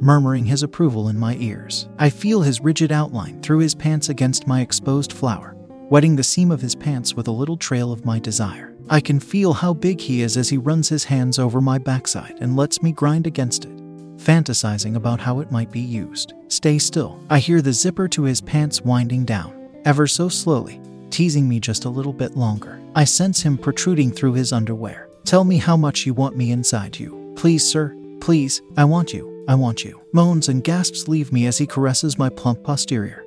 murmuring 0.00 0.46
his 0.46 0.62
approval 0.62 1.08
in 1.08 1.18
my 1.18 1.36
ears. 1.36 1.88
I 1.98 2.10
feel 2.10 2.40
his 2.40 2.60
rigid 2.60 2.90
outline 2.90 3.40
through 3.42 3.58
his 3.58 3.74
pants 3.74 4.08
against 4.08 4.46
my 4.46 4.60
exposed 4.60 5.12
flower, 5.12 5.56
wetting 5.90 6.14
the 6.14 6.22
seam 6.22 6.52
of 6.52 6.60
his 6.60 6.74
pants 6.74 7.14
with 7.14 7.26
a 7.28 7.32
little 7.32 7.56
trail 7.56 7.92
of 7.92 8.04
my 8.04 8.18
desire. 8.18 8.72
I 8.88 9.00
can 9.00 9.20
feel 9.20 9.52
how 9.52 9.74
big 9.74 10.00
he 10.00 10.22
is 10.22 10.36
as 10.36 10.48
he 10.48 10.56
runs 10.56 10.88
his 10.88 11.04
hands 11.04 11.38
over 11.38 11.60
my 11.60 11.78
backside 11.78 12.38
and 12.40 12.56
lets 12.56 12.82
me 12.82 12.92
grind 12.92 13.26
against 13.26 13.64
it, 13.64 13.76
fantasizing 14.16 14.94
about 14.94 15.20
how 15.20 15.40
it 15.40 15.50
might 15.50 15.72
be 15.72 15.80
used. 15.80 16.32
Stay 16.48 16.78
still. 16.78 17.20
I 17.28 17.40
hear 17.40 17.60
the 17.60 17.72
zipper 17.72 18.08
to 18.08 18.22
his 18.22 18.40
pants 18.40 18.82
winding 18.82 19.24
down, 19.24 19.52
ever 19.84 20.06
so 20.06 20.28
slowly, 20.28 20.80
teasing 21.10 21.48
me 21.48 21.58
just 21.58 21.84
a 21.84 21.90
little 21.90 22.12
bit 22.12 22.36
longer. 22.36 22.80
I 22.94 23.04
sense 23.04 23.42
him 23.42 23.58
protruding 23.58 24.12
through 24.12 24.34
his 24.34 24.52
underwear. 24.52 25.08
Tell 25.24 25.44
me 25.44 25.58
how 25.58 25.76
much 25.76 26.06
you 26.06 26.14
want 26.14 26.36
me 26.36 26.52
inside 26.52 26.98
you. 26.98 27.34
Please, 27.36 27.66
sir, 27.66 27.96
please, 28.20 28.62
I 28.76 28.84
want 28.84 29.12
you. 29.12 29.44
I 29.48 29.56
want 29.56 29.84
you. 29.84 30.00
Moans 30.12 30.48
and 30.48 30.62
gasps 30.62 31.08
leave 31.08 31.32
me 31.32 31.46
as 31.46 31.58
he 31.58 31.66
caresses 31.66 32.18
my 32.18 32.28
plump 32.28 32.62
posterior, 32.62 33.24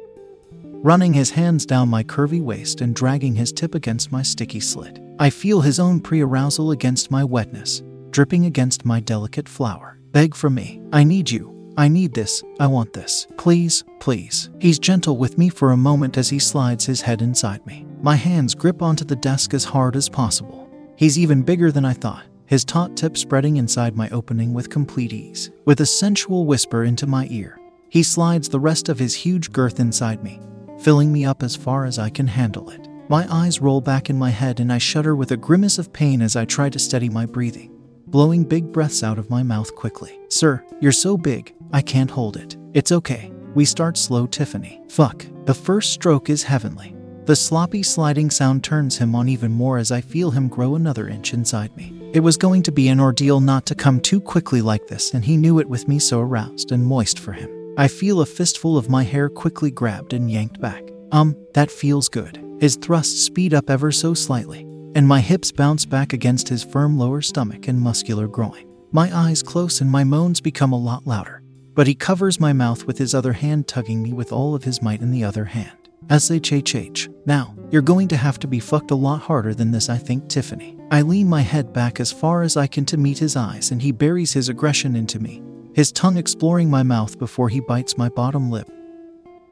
running 0.84 1.14
his 1.14 1.32
hands 1.32 1.66
down 1.66 1.88
my 1.88 2.04
curvy 2.04 2.42
waist 2.42 2.82
and 2.82 2.94
dragging 2.94 3.34
his 3.34 3.54
tip 3.54 3.74
against 3.74 4.12
my 4.12 4.22
sticky 4.22 4.60
slit. 4.60 5.00
I 5.18 5.30
feel 5.30 5.62
his 5.62 5.80
own 5.80 6.02
pre 6.02 6.22
arousal 6.22 6.72
against 6.72 7.10
my 7.10 7.24
wetness, 7.24 7.82
dripping 8.12 8.46
against 8.46 8.86
my 8.86 9.00
delicate 9.00 9.48
flower. 9.48 9.98
Beg 10.12 10.36
from 10.36 10.56
me. 10.56 10.82
I 10.92 11.06
need 11.06 11.32
you. 11.32 11.52
I 11.78 11.88
need 11.88 12.14
this. 12.14 12.44
I 12.60 12.68
want 12.68 12.94
this. 12.94 13.26
Please, 13.38 13.84
please. 14.00 14.52
He's 14.60 14.78
gentle 14.78 15.18
with 15.18 15.38
me 15.38 15.50
for 15.50 15.72
a 15.72 15.78
moment 15.78 16.18
as 16.18 16.30
he 16.30 16.38
slides 16.38 16.86
his 16.86 17.02
head 17.02 17.22
inside 17.22 17.66
me. 17.66 17.88
My 18.02 18.16
hands 18.16 18.54
grip 18.54 18.82
onto 18.82 19.06
the 19.06 19.16
desk 19.16 19.54
as 19.54 19.64
hard 19.64 19.96
as 19.96 20.10
possible. 20.10 20.70
He's 20.98 21.18
even 21.18 21.42
bigger 21.42 21.72
than 21.72 21.86
I 21.86 21.94
thought 21.94 22.26
his 22.46 22.66
taut 22.66 22.96
tip 22.96 23.18
spreading 23.18 23.58
inside 23.58 23.96
my 23.96 24.10
opening 24.10 24.54
with 24.54 24.70
complete 24.70 25.14
ease. 25.14 25.50
With 25.66 25.82
a 25.82 25.86
sensual 25.86 26.46
whisper 26.46 26.84
into 26.84 27.08
my 27.08 27.28
ear, 27.32 27.58
he 27.90 28.04
slides 28.04 28.50
the 28.50 28.60
rest 28.60 28.90
of 28.90 29.00
his 29.00 29.16
huge 29.16 29.52
girth 29.52 29.80
inside 29.80 30.24
me, 30.24 30.40
filling 30.80 31.12
me 31.12 31.26
up 31.26 31.44
as 31.44 31.56
far 31.56 31.86
as 31.86 32.00
I 32.00 32.10
can 32.10 32.28
handle 32.28 32.70
it. 32.70 32.88
My 33.10 33.28
eyes 33.30 33.62
roll 33.62 33.82
back 33.82 34.10
in 34.10 34.18
my 34.18 34.30
head 34.30 34.60
and 34.60 34.72
I 34.72 34.78
shudder 34.78 35.16
with 35.16 35.32
a 35.32 35.38
grimace 35.38 35.78
of 35.78 35.94
pain 35.94 36.22
as 36.22 36.36
I 36.36 36.46
try 36.46 36.70
to 36.70 36.80
steady 36.80 37.10
my 37.10 37.26
breathing, 37.26 37.72
blowing 38.08 38.44
big 38.44 38.72
breaths 38.72 39.04
out 39.04 39.20
of 39.20 39.30
my 39.30 39.44
mouth 39.44 39.76
quickly. 39.76 40.20
Sir, 40.30 40.64
you're 40.80 40.92
so 40.92 41.18
big, 41.18 41.54
I 41.72 41.82
can't 41.82 42.12
hold 42.12 42.38
it. 42.38 42.58
It's 42.74 42.92
okay. 42.92 43.32
We 43.56 43.66
start 43.66 43.98
slow, 43.98 44.26
Tiffany. 44.26 44.82
Fuck. 44.90 45.26
The 45.46 45.54
first 45.54 45.92
stroke 45.92 46.30
is 46.30 46.44
heavenly. 46.44 46.96
The 47.26 47.36
sloppy 47.36 47.84
sliding 47.84 48.30
sound 48.30 48.64
turns 48.64 48.98
him 48.98 49.16
on 49.16 49.30
even 49.30 49.52
more 49.52 49.78
as 49.78 49.92
I 49.92 50.02
feel 50.02 50.32
him 50.32 50.48
grow 50.48 50.76
another 50.76 51.08
inch 51.08 51.34
inside 51.34 51.76
me. 51.78 52.12
It 52.14 52.20
was 52.20 52.36
going 52.36 52.64
to 52.64 52.72
be 52.72 52.90
an 52.90 53.00
ordeal 53.00 53.40
not 53.40 53.66
to 53.68 53.76
come 53.76 54.00
too 54.00 54.20
quickly 54.20 54.62
like 54.62 54.88
this, 54.88 55.14
and 55.14 55.24
he 55.24 55.38
knew 55.38 55.60
it 55.60 55.70
with 55.70 55.88
me 55.88 56.00
so 56.00 56.20
aroused 56.20 56.72
and 56.72 56.86
moist 56.86 57.20
for 57.20 57.32
him. 57.32 57.63
I 57.76 57.88
feel 57.88 58.22
a 58.22 58.26
fistful 58.26 58.78
of 58.78 58.90
my 58.90 59.04
hair 59.04 59.30
quickly 59.30 59.72
grabbed 59.72 60.14
and 60.14 60.30
yanked 60.30 60.62
back. 60.62 60.84
Um, 61.12 61.36
that 61.56 61.72
feels 61.72 62.08
good. 62.08 62.40
His 62.60 62.76
thrusts 62.76 63.20
speed 63.24 63.52
up 63.52 63.70
ever 63.70 63.92
so 63.92 64.14
slightly, 64.14 64.62
and 64.94 65.08
my 65.08 65.22
hips 65.22 65.52
bounce 65.52 65.84
back 65.84 66.14
against 66.14 66.50
his 66.50 66.64
firm 66.64 67.00
lower 67.00 67.22
stomach 67.22 67.68
and 67.68 67.82
muscular 67.82 68.28
groin. 68.28 68.66
My 68.92 69.16
eyes 69.16 69.42
close 69.42 69.82
and 69.82 69.90
my 69.90 70.04
moans 70.04 70.40
become 70.40 70.72
a 70.72 70.80
lot 70.80 71.08
louder, 71.08 71.42
but 71.74 71.88
he 71.88 71.96
covers 71.96 72.40
my 72.40 72.54
mouth 72.54 72.86
with 72.86 73.00
his 73.00 73.16
other 73.16 73.34
hand, 73.34 73.68
tugging 73.68 74.04
me 74.04 74.14
with 74.14 74.32
all 74.32 74.54
of 74.54 74.66
his 74.66 74.84
might 74.84 75.02
in 75.02 75.10
the 75.10 75.24
other 75.24 75.46
hand. 75.46 75.90
SHHH. 76.10 77.12
Now, 77.26 77.56
you're 77.72 77.82
going 77.82 78.08
to 78.10 78.18
have 78.18 78.38
to 78.40 78.48
be 78.48 78.60
fucked 78.60 78.92
a 78.92 78.96
lot 78.96 79.22
harder 79.22 79.56
than 79.56 79.72
this, 79.72 79.90
I 79.90 79.98
think, 79.98 80.28
Tiffany. 80.28 80.78
I 80.92 81.02
lean 81.02 81.28
my 81.28 81.42
head 81.42 81.74
back 81.74 82.00
as 82.00 82.12
far 82.12 82.44
as 82.44 82.56
I 82.56 82.68
can 82.68 82.86
to 82.86 82.98
meet 82.98 83.18
his 83.18 83.36
eyes, 83.36 83.72
and 83.72 83.82
he 83.82 83.92
buries 83.92 84.34
his 84.34 84.50
aggression 84.50 84.96
into 84.96 85.20
me, 85.20 85.42
his 85.74 85.92
tongue 85.92 86.18
exploring 86.18 86.70
my 86.70 86.84
mouth 86.84 87.18
before 87.18 87.50
he 87.50 87.60
bites 87.60 87.98
my 87.98 88.10
bottom 88.10 88.50
lip, 88.50 88.70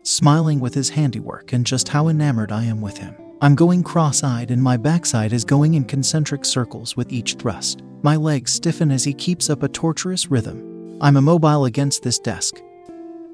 smiling 0.03 0.59
with 0.59 0.73
his 0.73 0.89
handiwork 0.89 1.53
and 1.53 1.65
just 1.65 1.89
how 1.89 2.07
enamored 2.07 2.51
I 2.51 2.63
am 2.63 2.81
with 2.81 2.97
him. 2.97 3.15
I'm 3.41 3.55
going 3.55 3.83
cross 3.83 4.23
eyed, 4.23 4.51
and 4.51 4.61
my 4.61 4.77
backside 4.77 5.33
is 5.33 5.43
going 5.43 5.73
in 5.73 5.83
concentric 5.83 6.45
circles 6.45 6.95
with 6.95 7.11
each 7.11 7.33
thrust. 7.35 7.81
My 8.03 8.15
legs 8.15 8.53
stiffen 8.53 8.91
as 8.91 9.03
he 9.03 9.13
keeps 9.13 9.49
up 9.49 9.63
a 9.63 9.67
torturous 9.67 10.29
rhythm. 10.29 10.99
I'm 11.01 11.17
immobile 11.17 11.65
against 11.65 12.03
this 12.03 12.19
desk, 12.19 12.61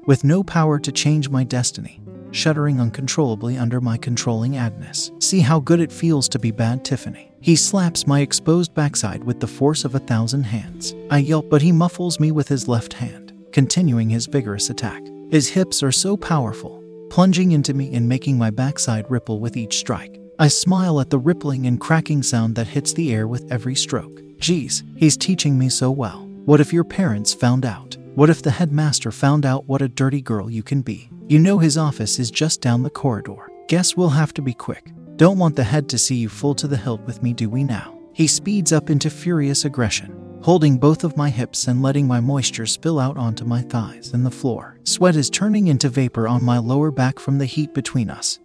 with 0.06 0.24
no 0.24 0.42
power 0.42 0.78
to 0.78 0.90
change 0.90 1.28
my 1.28 1.44
destiny 1.44 2.00
shuddering 2.30 2.80
uncontrollably 2.80 3.56
under 3.56 3.80
my 3.80 3.96
controlling 3.96 4.52
adness. 4.52 5.10
See 5.22 5.40
how 5.40 5.60
good 5.60 5.80
it 5.80 5.92
feels 5.92 6.28
to 6.30 6.38
be 6.38 6.50
bad, 6.50 6.84
Tiffany. 6.84 7.27
He 7.40 7.56
slaps 7.56 8.06
my 8.06 8.20
exposed 8.20 8.74
backside 8.74 9.22
with 9.24 9.40
the 9.40 9.46
force 9.46 9.84
of 9.84 9.94
a 9.94 10.00
thousand 10.00 10.44
hands. 10.44 10.94
I 11.10 11.18
yelp, 11.18 11.48
but 11.48 11.62
he 11.62 11.72
muffles 11.72 12.18
me 12.18 12.32
with 12.32 12.48
his 12.48 12.68
left 12.68 12.92
hand, 12.94 13.32
continuing 13.52 14.10
his 14.10 14.26
vigorous 14.26 14.70
attack. 14.70 15.02
His 15.30 15.48
hips 15.48 15.82
are 15.82 15.92
so 15.92 16.16
powerful, 16.16 16.82
plunging 17.10 17.52
into 17.52 17.74
me 17.74 17.94
and 17.94 18.08
making 18.08 18.38
my 18.38 18.50
backside 18.50 19.10
ripple 19.10 19.40
with 19.40 19.56
each 19.56 19.78
strike. 19.78 20.20
I 20.38 20.48
smile 20.48 21.00
at 21.00 21.10
the 21.10 21.18
rippling 21.18 21.66
and 21.66 21.80
cracking 21.80 22.22
sound 22.22 22.54
that 22.56 22.68
hits 22.68 22.92
the 22.92 23.12
air 23.12 23.26
with 23.26 23.50
every 23.50 23.74
stroke. 23.74 24.20
Geez, 24.38 24.84
he's 24.96 25.16
teaching 25.16 25.58
me 25.58 25.68
so 25.68 25.90
well. 25.90 26.26
What 26.44 26.60
if 26.60 26.72
your 26.72 26.84
parents 26.84 27.34
found 27.34 27.66
out? 27.66 27.96
What 28.14 28.30
if 28.30 28.42
the 28.42 28.50
headmaster 28.50 29.10
found 29.10 29.44
out 29.44 29.66
what 29.66 29.82
a 29.82 29.88
dirty 29.88 30.20
girl 30.20 30.50
you 30.50 30.62
can 30.62 30.82
be? 30.82 31.08
You 31.28 31.38
know 31.38 31.58
his 31.58 31.76
office 31.76 32.18
is 32.18 32.30
just 32.30 32.60
down 32.60 32.82
the 32.82 32.90
corridor. 32.90 33.48
Guess 33.68 33.96
we'll 33.96 34.08
have 34.10 34.32
to 34.34 34.42
be 34.42 34.54
quick. 34.54 34.92
Don't 35.18 35.38
want 35.38 35.56
the 35.56 35.64
head 35.64 35.88
to 35.88 35.98
see 35.98 36.14
you 36.14 36.28
full 36.28 36.54
to 36.54 36.68
the 36.68 36.76
hilt 36.76 37.00
with 37.00 37.24
me, 37.24 37.32
do 37.32 37.50
we 37.50 37.64
now? 37.64 37.98
He 38.12 38.28
speeds 38.28 38.72
up 38.72 38.88
into 38.88 39.10
furious 39.10 39.64
aggression, 39.64 40.38
holding 40.42 40.78
both 40.78 41.02
of 41.02 41.16
my 41.16 41.28
hips 41.28 41.66
and 41.66 41.82
letting 41.82 42.06
my 42.06 42.20
moisture 42.20 42.66
spill 42.66 43.00
out 43.00 43.16
onto 43.16 43.44
my 43.44 43.62
thighs 43.62 44.12
and 44.12 44.24
the 44.24 44.30
floor. 44.30 44.78
Sweat 44.84 45.16
is 45.16 45.28
turning 45.28 45.66
into 45.66 45.88
vapor 45.88 46.28
on 46.28 46.44
my 46.44 46.58
lower 46.58 46.92
back 46.92 47.18
from 47.18 47.38
the 47.38 47.46
heat 47.46 47.74
between 47.74 48.10
us. 48.10 48.38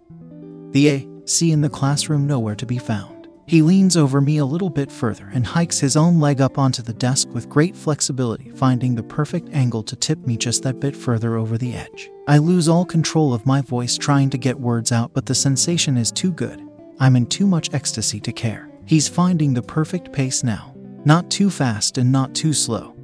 The 0.71 0.89
A, 0.89 1.07
C 1.25 1.51
in 1.51 1.61
the 1.61 1.69
classroom 1.69 2.25
nowhere 2.25 2.55
to 2.55 2.65
be 2.65 2.79
found. 2.79 3.13
He 3.45 3.61
leans 3.61 3.97
over 3.97 4.21
me 4.21 4.37
a 4.37 4.45
little 4.45 4.69
bit 4.69 4.91
further 4.91 5.29
and 5.33 5.45
hikes 5.45 5.77
his 5.77 5.97
own 5.97 6.19
leg 6.19 6.39
up 6.39 6.57
onto 6.57 6.81
the 6.81 6.93
desk 6.93 7.27
with 7.33 7.49
great 7.49 7.75
flexibility, 7.75 8.49
finding 8.51 8.95
the 8.95 9.03
perfect 9.03 9.49
angle 9.53 9.83
to 9.83 9.95
tip 9.95 10.25
me 10.25 10.37
just 10.37 10.63
that 10.63 10.79
bit 10.79 10.95
further 10.95 11.35
over 11.35 11.57
the 11.57 11.75
edge. 11.75 12.09
I 12.27 12.37
lose 12.37 12.69
all 12.69 12.85
control 12.85 13.33
of 13.33 13.45
my 13.45 13.61
voice 13.61 13.97
trying 13.97 14.29
to 14.29 14.37
get 14.37 14.59
words 14.59 14.93
out, 14.93 15.13
but 15.13 15.25
the 15.25 15.35
sensation 15.35 15.97
is 15.97 16.11
too 16.11 16.31
good. 16.31 16.62
I'm 16.99 17.15
in 17.15 17.25
too 17.25 17.47
much 17.47 17.73
ecstasy 17.73 18.19
to 18.21 18.31
care. 18.31 18.69
He's 18.85 19.07
finding 19.07 19.53
the 19.53 19.61
perfect 19.61 20.11
pace 20.11 20.43
now, 20.43 20.75
not 21.05 21.29
too 21.29 21.49
fast 21.49 21.97
and 21.97 22.11
not 22.11 22.33
too 22.33 22.53
slow. 22.53 22.95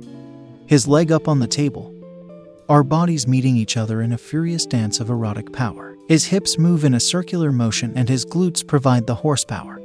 His 0.66 0.88
leg 0.88 1.12
up 1.12 1.28
on 1.28 1.40
the 1.40 1.48
table, 1.48 1.94
our 2.70 2.84
bodies 2.84 3.28
meeting 3.28 3.58
each 3.58 3.78
other 3.78 4.02
in 4.02 4.14
a 4.14 4.18
furious 4.18 4.66
dance 4.66 5.00
of 5.00 5.10
erotic 5.10 5.52
power. 5.52 5.98
His 6.08 6.26
hips 6.26 6.58
move 6.58 6.86
in 6.86 6.94
a 6.94 7.00
circular 7.00 7.52
motion 7.52 7.94
and 7.96 8.08
his 8.08 8.26
glutes 8.26 8.66
provide 8.66 9.08
the 9.08 9.16
horsepower 9.16 9.80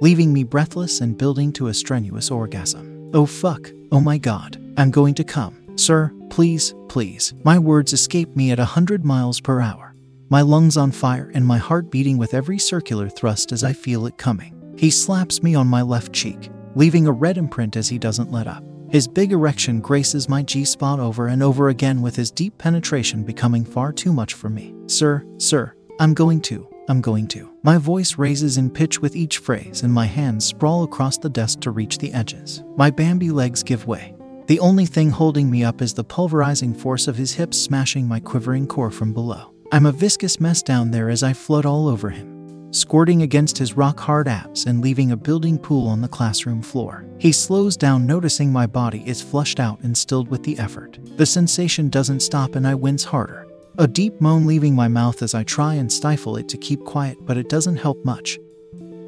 leaving 0.00 0.32
me 0.32 0.44
breathless 0.44 1.00
and 1.00 1.16
building 1.16 1.52
to 1.52 1.68
a 1.68 1.74
strenuous 1.74 2.30
orgasm. 2.30 3.10
Oh 3.14 3.26
fuck, 3.26 3.70
oh 3.92 4.00
my 4.00 4.18
god, 4.18 4.60
I'm 4.76 4.90
going 4.90 5.14
to 5.14 5.24
come. 5.24 5.56
Sir, 5.76 6.12
please, 6.30 6.74
please. 6.88 7.32
My 7.44 7.58
words 7.58 7.92
escape 7.92 8.34
me 8.36 8.50
at 8.50 8.58
a 8.58 8.64
hundred 8.64 9.04
miles 9.04 9.40
per 9.40 9.60
hour, 9.60 9.93
my 10.34 10.40
lungs 10.40 10.76
on 10.76 10.90
fire 10.90 11.30
and 11.32 11.46
my 11.46 11.58
heart 11.58 11.92
beating 11.92 12.18
with 12.18 12.34
every 12.34 12.58
circular 12.58 13.08
thrust 13.08 13.52
as 13.52 13.62
I 13.62 13.72
feel 13.72 14.04
it 14.06 14.18
coming. 14.18 14.74
He 14.76 14.90
slaps 14.90 15.44
me 15.44 15.54
on 15.54 15.68
my 15.68 15.80
left 15.80 16.12
cheek, 16.12 16.50
leaving 16.74 17.06
a 17.06 17.12
red 17.12 17.38
imprint 17.38 17.76
as 17.76 17.88
he 17.88 18.00
doesn't 18.00 18.32
let 18.32 18.48
up. 18.48 18.64
His 18.90 19.06
big 19.06 19.30
erection 19.30 19.78
graces 19.78 20.28
my 20.28 20.42
G 20.42 20.64
spot 20.64 20.98
over 20.98 21.28
and 21.28 21.40
over 21.40 21.68
again, 21.68 22.02
with 22.02 22.16
his 22.16 22.32
deep 22.32 22.58
penetration 22.58 23.22
becoming 23.22 23.64
far 23.64 23.92
too 23.92 24.12
much 24.12 24.34
for 24.34 24.48
me. 24.48 24.74
Sir, 24.88 25.24
sir, 25.38 25.72
I'm 26.00 26.14
going 26.14 26.40
to. 26.50 26.68
I'm 26.88 27.00
going 27.00 27.28
to. 27.28 27.54
My 27.62 27.78
voice 27.78 28.18
raises 28.18 28.58
in 28.58 28.70
pitch 28.70 29.00
with 29.00 29.14
each 29.14 29.38
phrase, 29.38 29.82
and 29.82 29.92
my 29.92 30.06
hands 30.06 30.44
sprawl 30.44 30.82
across 30.82 31.16
the 31.16 31.30
desk 31.30 31.60
to 31.60 31.70
reach 31.70 31.98
the 31.98 32.12
edges. 32.12 32.64
My 32.76 32.90
Bambi 32.90 33.30
legs 33.30 33.62
give 33.62 33.86
way. 33.86 34.16
The 34.48 34.58
only 34.58 34.86
thing 34.86 35.10
holding 35.10 35.48
me 35.48 35.62
up 35.62 35.80
is 35.80 35.94
the 35.94 36.02
pulverizing 36.02 36.74
force 36.74 37.06
of 37.06 37.14
his 37.16 37.34
hips 37.34 37.56
smashing 37.56 38.08
my 38.08 38.18
quivering 38.18 38.66
core 38.66 38.90
from 38.90 39.12
below. 39.12 39.53
I'm 39.74 39.86
a 39.86 39.92
viscous 39.92 40.38
mess 40.38 40.62
down 40.62 40.92
there 40.92 41.10
as 41.10 41.24
I 41.24 41.32
flood 41.32 41.66
all 41.66 41.88
over 41.88 42.08
him, 42.08 42.72
squirting 42.72 43.22
against 43.22 43.58
his 43.58 43.76
rock 43.76 43.98
hard 43.98 44.28
abs 44.28 44.66
and 44.66 44.80
leaving 44.80 45.10
a 45.10 45.16
building 45.16 45.58
pool 45.58 45.88
on 45.88 46.00
the 46.00 46.06
classroom 46.06 46.62
floor. 46.62 47.04
He 47.18 47.32
slows 47.32 47.76
down, 47.76 48.06
noticing 48.06 48.52
my 48.52 48.68
body 48.68 49.02
is 49.04 49.20
flushed 49.20 49.58
out 49.58 49.80
and 49.80 49.98
stilled 49.98 50.28
with 50.28 50.44
the 50.44 50.56
effort. 50.60 51.00
The 51.16 51.26
sensation 51.26 51.88
doesn't 51.88 52.20
stop 52.20 52.54
and 52.54 52.68
I 52.68 52.76
wince 52.76 53.02
harder. 53.02 53.48
A 53.78 53.88
deep 53.88 54.20
moan 54.20 54.46
leaving 54.46 54.76
my 54.76 54.86
mouth 54.86 55.22
as 55.22 55.34
I 55.34 55.42
try 55.42 55.74
and 55.74 55.92
stifle 55.92 56.36
it 56.36 56.48
to 56.50 56.56
keep 56.56 56.84
quiet, 56.84 57.18
but 57.26 57.36
it 57.36 57.48
doesn't 57.48 57.74
help 57.74 58.04
much. 58.04 58.38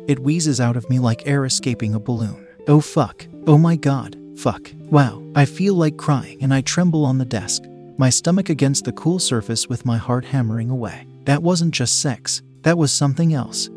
It 0.08 0.18
wheezes 0.18 0.60
out 0.60 0.76
of 0.76 0.90
me 0.90 0.98
like 0.98 1.28
air 1.28 1.44
escaping 1.44 1.94
a 1.94 2.00
balloon. 2.00 2.44
Oh 2.66 2.80
fuck. 2.80 3.24
Oh 3.46 3.56
my 3.56 3.76
god. 3.76 4.18
Fuck. 4.36 4.72
Wow. 4.90 5.22
I 5.36 5.44
feel 5.44 5.74
like 5.74 5.96
crying 5.96 6.42
and 6.42 6.52
I 6.52 6.62
tremble 6.62 7.04
on 7.04 7.18
the 7.18 7.24
desk, 7.24 7.62
my 7.98 8.10
stomach 8.10 8.48
against 8.48 8.84
the 8.84 8.92
cool 8.92 9.18
surface 9.18 9.68
with 9.68 9.86
my 9.86 9.96
heart 9.96 10.24
hammering 10.24 10.70
away. 10.70 11.06
That 11.24 11.42
wasn't 11.42 11.74
just 11.74 12.00
sex, 12.00 12.42
that 12.62 12.78
was 12.78 12.92
something 12.92 13.34
else. 13.34 13.70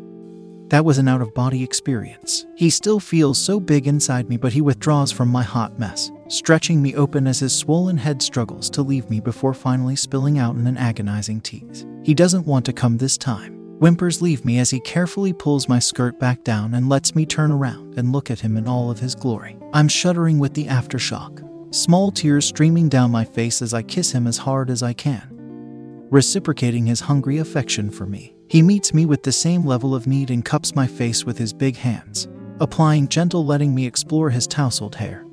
That 0.68 0.84
was 0.84 0.98
an 0.98 1.08
out 1.08 1.20
of 1.20 1.34
body 1.34 1.64
experience. 1.64 2.46
He 2.54 2.70
still 2.70 3.00
feels 3.00 3.38
so 3.38 3.58
big 3.58 3.88
inside 3.88 4.28
me, 4.28 4.36
but 4.36 4.52
he 4.52 4.60
withdraws 4.60 5.10
from 5.10 5.28
my 5.28 5.42
hot 5.42 5.80
mess, 5.80 6.12
stretching 6.28 6.80
me 6.80 6.94
open 6.94 7.26
as 7.26 7.40
his 7.40 7.52
swollen 7.52 7.96
head 7.96 8.22
struggles 8.22 8.70
to 8.70 8.82
leave 8.82 9.10
me 9.10 9.18
before 9.18 9.52
finally 9.52 9.96
spilling 9.96 10.38
out 10.38 10.54
in 10.54 10.68
an 10.68 10.76
agonizing 10.76 11.40
tease. 11.40 11.86
He 12.04 12.14
doesn't 12.14 12.46
want 12.46 12.64
to 12.66 12.72
come 12.72 12.98
this 12.98 13.18
time. 13.18 13.56
Whimpers 13.80 14.22
leave 14.22 14.44
me 14.44 14.58
as 14.58 14.70
he 14.70 14.78
carefully 14.80 15.32
pulls 15.32 15.68
my 15.68 15.78
skirt 15.80 16.20
back 16.20 16.44
down 16.44 16.74
and 16.74 16.88
lets 16.88 17.16
me 17.16 17.26
turn 17.26 17.50
around 17.50 17.98
and 17.98 18.12
look 18.12 18.30
at 18.30 18.40
him 18.40 18.56
in 18.56 18.68
all 18.68 18.90
of 18.90 19.00
his 19.00 19.14
glory. 19.14 19.56
I'm 19.72 19.88
shuddering 19.88 20.38
with 20.38 20.54
the 20.54 20.66
aftershock, 20.66 21.42
small 21.70 22.10
tears 22.10 22.44
streaming 22.44 22.88
down 22.88 23.10
my 23.10 23.24
face 23.24 23.62
as 23.62 23.72
I 23.74 23.82
kiss 23.82 24.12
him 24.12 24.26
as 24.26 24.38
hard 24.38 24.70
as 24.70 24.82
I 24.82 24.92
can, 24.92 26.06
reciprocating 26.10 26.86
his 26.86 27.00
hungry 27.00 27.38
affection 27.38 27.90
for 27.90 28.06
me. 28.06 28.34
He 28.48 28.62
meets 28.62 28.92
me 28.92 29.06
with 29.06 29.22
the 29.22 29.32
same 29.32 29.64
level 29.64 29.94
of 29.94 30.06
need 30.06 30.30
and 30.30 30.44
cups 30.44 30.74
my 30.74 30.86
face 30.86 31.24
with 31.24 31.38
his 31.38 31.52
big 31.52 31.76
hands, 31.76 32.28
applying 32.60 33.08
gentle, 33.08 33.46
letting 33.46 33.74
me 33.74 33.86
explore 33.86 34.30
his 34.30 34.46
tousled 34.46 34.96
hair. 34.96 35.24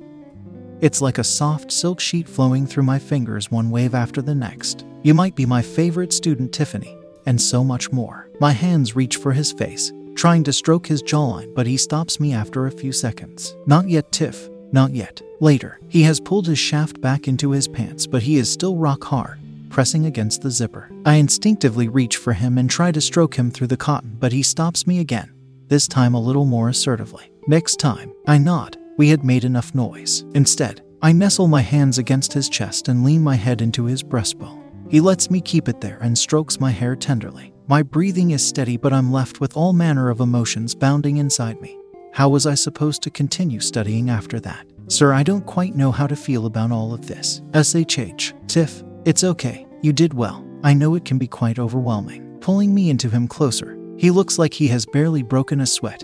It's 0.80 1.02
like 1.02 1.18
a 1.18 1.24
soft 1.24 1.72
silk 1.72 1.98
sheet 1.98 2.28
flowing 2.28 2.64
through 2.64 2.84
my 2.84 3.00
fingers, 3.00 3.50
one 3.50 3.70
wave 3.70 3.94
after 3.94 4.22
the 4.22 4.34
next. 4.34 4.86
You 5.02 5.14
might 5.14 5.34
be 5.34 5.44
my 5.44 5.60
favorite 5.60 6.12
student, 6.12 6.52
Tiffany, 6.52 6.96
and 7.26 7.40
so 7.40 7.64
much 7.64 7.90
more. 7.90 8.30
My 8.38 8.52
hands 8.52 8.94
reach 8.94 9.16
for 9.16 9.32
his 9.32 9.50
face, 9.52 9.92
trying 10.14 10.44
to 10.44 10.52
stroke 10.52 10.86
his 10.86 11.02
jawline, 11.02 11.52
but 11.56 11.66
he 11.66 11.76
stops 11.76 12.20
me 12.20 12.32
after 12.32 12.66
a 12.66 12.70
few 12.70 12.92
seconds. 12.92 13.56
Not 13.66 13.88
yet, 13.88 14.12
Tiff, 14.12 14.48
not 14.72 14.92
yet. 14.92 15.20
Later, 15.40 15.78
he 15.88 16.02
has 16.02 16.20
pulled 16.20 16.46
his 16.46 16.58
shaft 16.58 17.00
back 17.00 17.28
into 17.28 17.50
his 17.50 17.68
pants, 17.68 18.06
but 18.06 18.22
he 18.22 18.36
is 18.36 18.50
still 18.50 18.76
rock 18.76 19.04
hard 19.04 19.38
pressing 19.68 20.06
against 20.06 20.42
the 20.42 20.50
zipper. 20.50 20.90
I 21.04 21.14
instinctively 21.14 21.88
reach 21.88 22.16
for 22.16 22.32
him 22.32 22.58
and 22.58 22.68
try 22.68 22.92
to 22.92 23.00
stroke 23.00 23.36
him 23.36 23.50
through 23.50 23.68
the 23.68 23.76
cotton, 23.76 24.16
but 24.18 24.32
he 24.32 24.42
stops 24.42 24.86
me 24.86 25.00
again, 25.00 25.32
this 25.68 25.86
time 25.86 26.14
a 26.14 26.20
little 26.20 26.44
more 26.44 26.68
assertively. 26.68 27.30
Next 27.46 27.76
time, 27.76 28.12
I 28.26 28.38
nod. 28.38 28.76
We 28.96 29.10
had 29.10 29.24
made 29.24 29.44
enough 29.44 29.74
noise. 29.74 30.24
Instead, 30.34 30.82
I 31.02 31.12
nestle 31.12 31.46
my 31.46 31.60
hands 31.60 31.98
against 31.98 32.32
his 32.32 32.48
chest 32.48 32.88
and 32.88 33.04
lean 33.04 33.22
my 33.22 33.36
head 33.36 33.62
into 33.62 33.84
his 33.84 34.02
breastbone. 34.02 34.64
He 34.90 35.00
lets 35.00 35.30
me 35.30 35.40
keep 35.40 35.68
it 35.68 35.80
there 35.80 35.98
and 36.00 36.18
strokes 36.18 36.58
my 36.58 36.72
hair 36.72 36.96
tenderly. 36.96 37.52
My 37.68 37.82
breathing 37.82 38.32
is 38.32 38.44
steady, 38.44 38.76
but 38.76 38.92
I'm 38.92 39.12
left 39.12 39.40
with 39.40 39.56
all 39.56 39.72
manner 39.72 40.08
of 40.10 40.20
emotions 40.20 40.74
bounding 40.74 41.18
inside 41.18 41.60
me. 41.60 41.78
How 42.18 42.28
was 42.28 42.46
I 42.46 42.56
supposed 42.56 43.02
to 43.02 43.10
continue 43.10 43.60
studying 43.60 44.10
after 44.10 44.40
that? 44.40 44.66
Sir, 44.88 45.12
I 45.12 45.22
don't 45.22 45.46
quite 45.46 45.76
know 45.76 45.92
how 45.92 46.08
to 46.08 46.16
feel 46.16 46.46
about 46.46 46.72
all 46.72 46.92
of 46.92 47.06
this. 47.06 47.42
SHH. 47.52 48.48
Tiff, 48.48 48.82
it's 49.04 49.22
okay. 49.22 49.68
You 49.82 49.92
did 49.92 50.14
well. 50.14 50.44
I 50.64 50.74
know 50.74 50.96
it 50.96 51.04
can 51.04 51.18
be 51.18 51.28
quite 51.28 51.60
overwhelming. 51.60 52.38
Pulling 52.40 52.74
me 52.74 52.90
into 52.90 53.08
him 53.08 53.28
closer, 53.28 53.78
he 53.96 54.10
looks 54.10 54.36
like 54.36 54.52
he 54.52 54.66
has 54.66 54.84
barely 54.84 55.22
broken 55.22 55.60
a 55.60 55.66
sweat. 55.66 56.02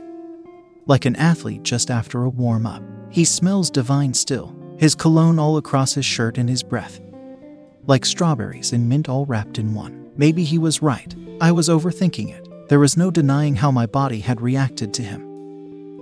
Like 0.87 1.05
an 1.05 1.17
athlete 1.17 1.65
just 1.65 1.91
after 1.91 2.23
a 2.23 2.29
warm 2.29 2.65
up. 2.65 2.85
He 3.11 3.25
smells 3.25 3.69
divine 3.69 4.15
still, 4.15 4.55
his 4.79 4.95
cologne 4.95 5.41
all 5.41 5.57
across 5.57 5.95
his 5.95 6.07
shirt 6.07 6.39
and 6.39 6.49
his 6.49 6.63
breath. 6.63 7.01
Like 7.89 8.05
strawberries 8.05 8.73
and 8.73 8.89
mint 8.89 9.09
all 9.09 9.27
wrapped 9.27 9.59
in 9.59 9.75
one. 9.75 10.13
Maybe 10.17 10.45
he 10.45 10.59
was 10.59 10.81
right. 10.81 11.13
I 11.41 11.51
was 11.51 11.69
overthinking 11.69 12.33
it. 12.33 12.69
There 12.69 12.79
was 12.79 12.97
no 12.97 13.11
denying 13.11 13.57
how 13.57 13.73
my 13.73 13.87
body 13.87 14.21
had 14.21 14.41
reacted 14.41 14.95
to 14.95 15.03
him. 15.03 15.34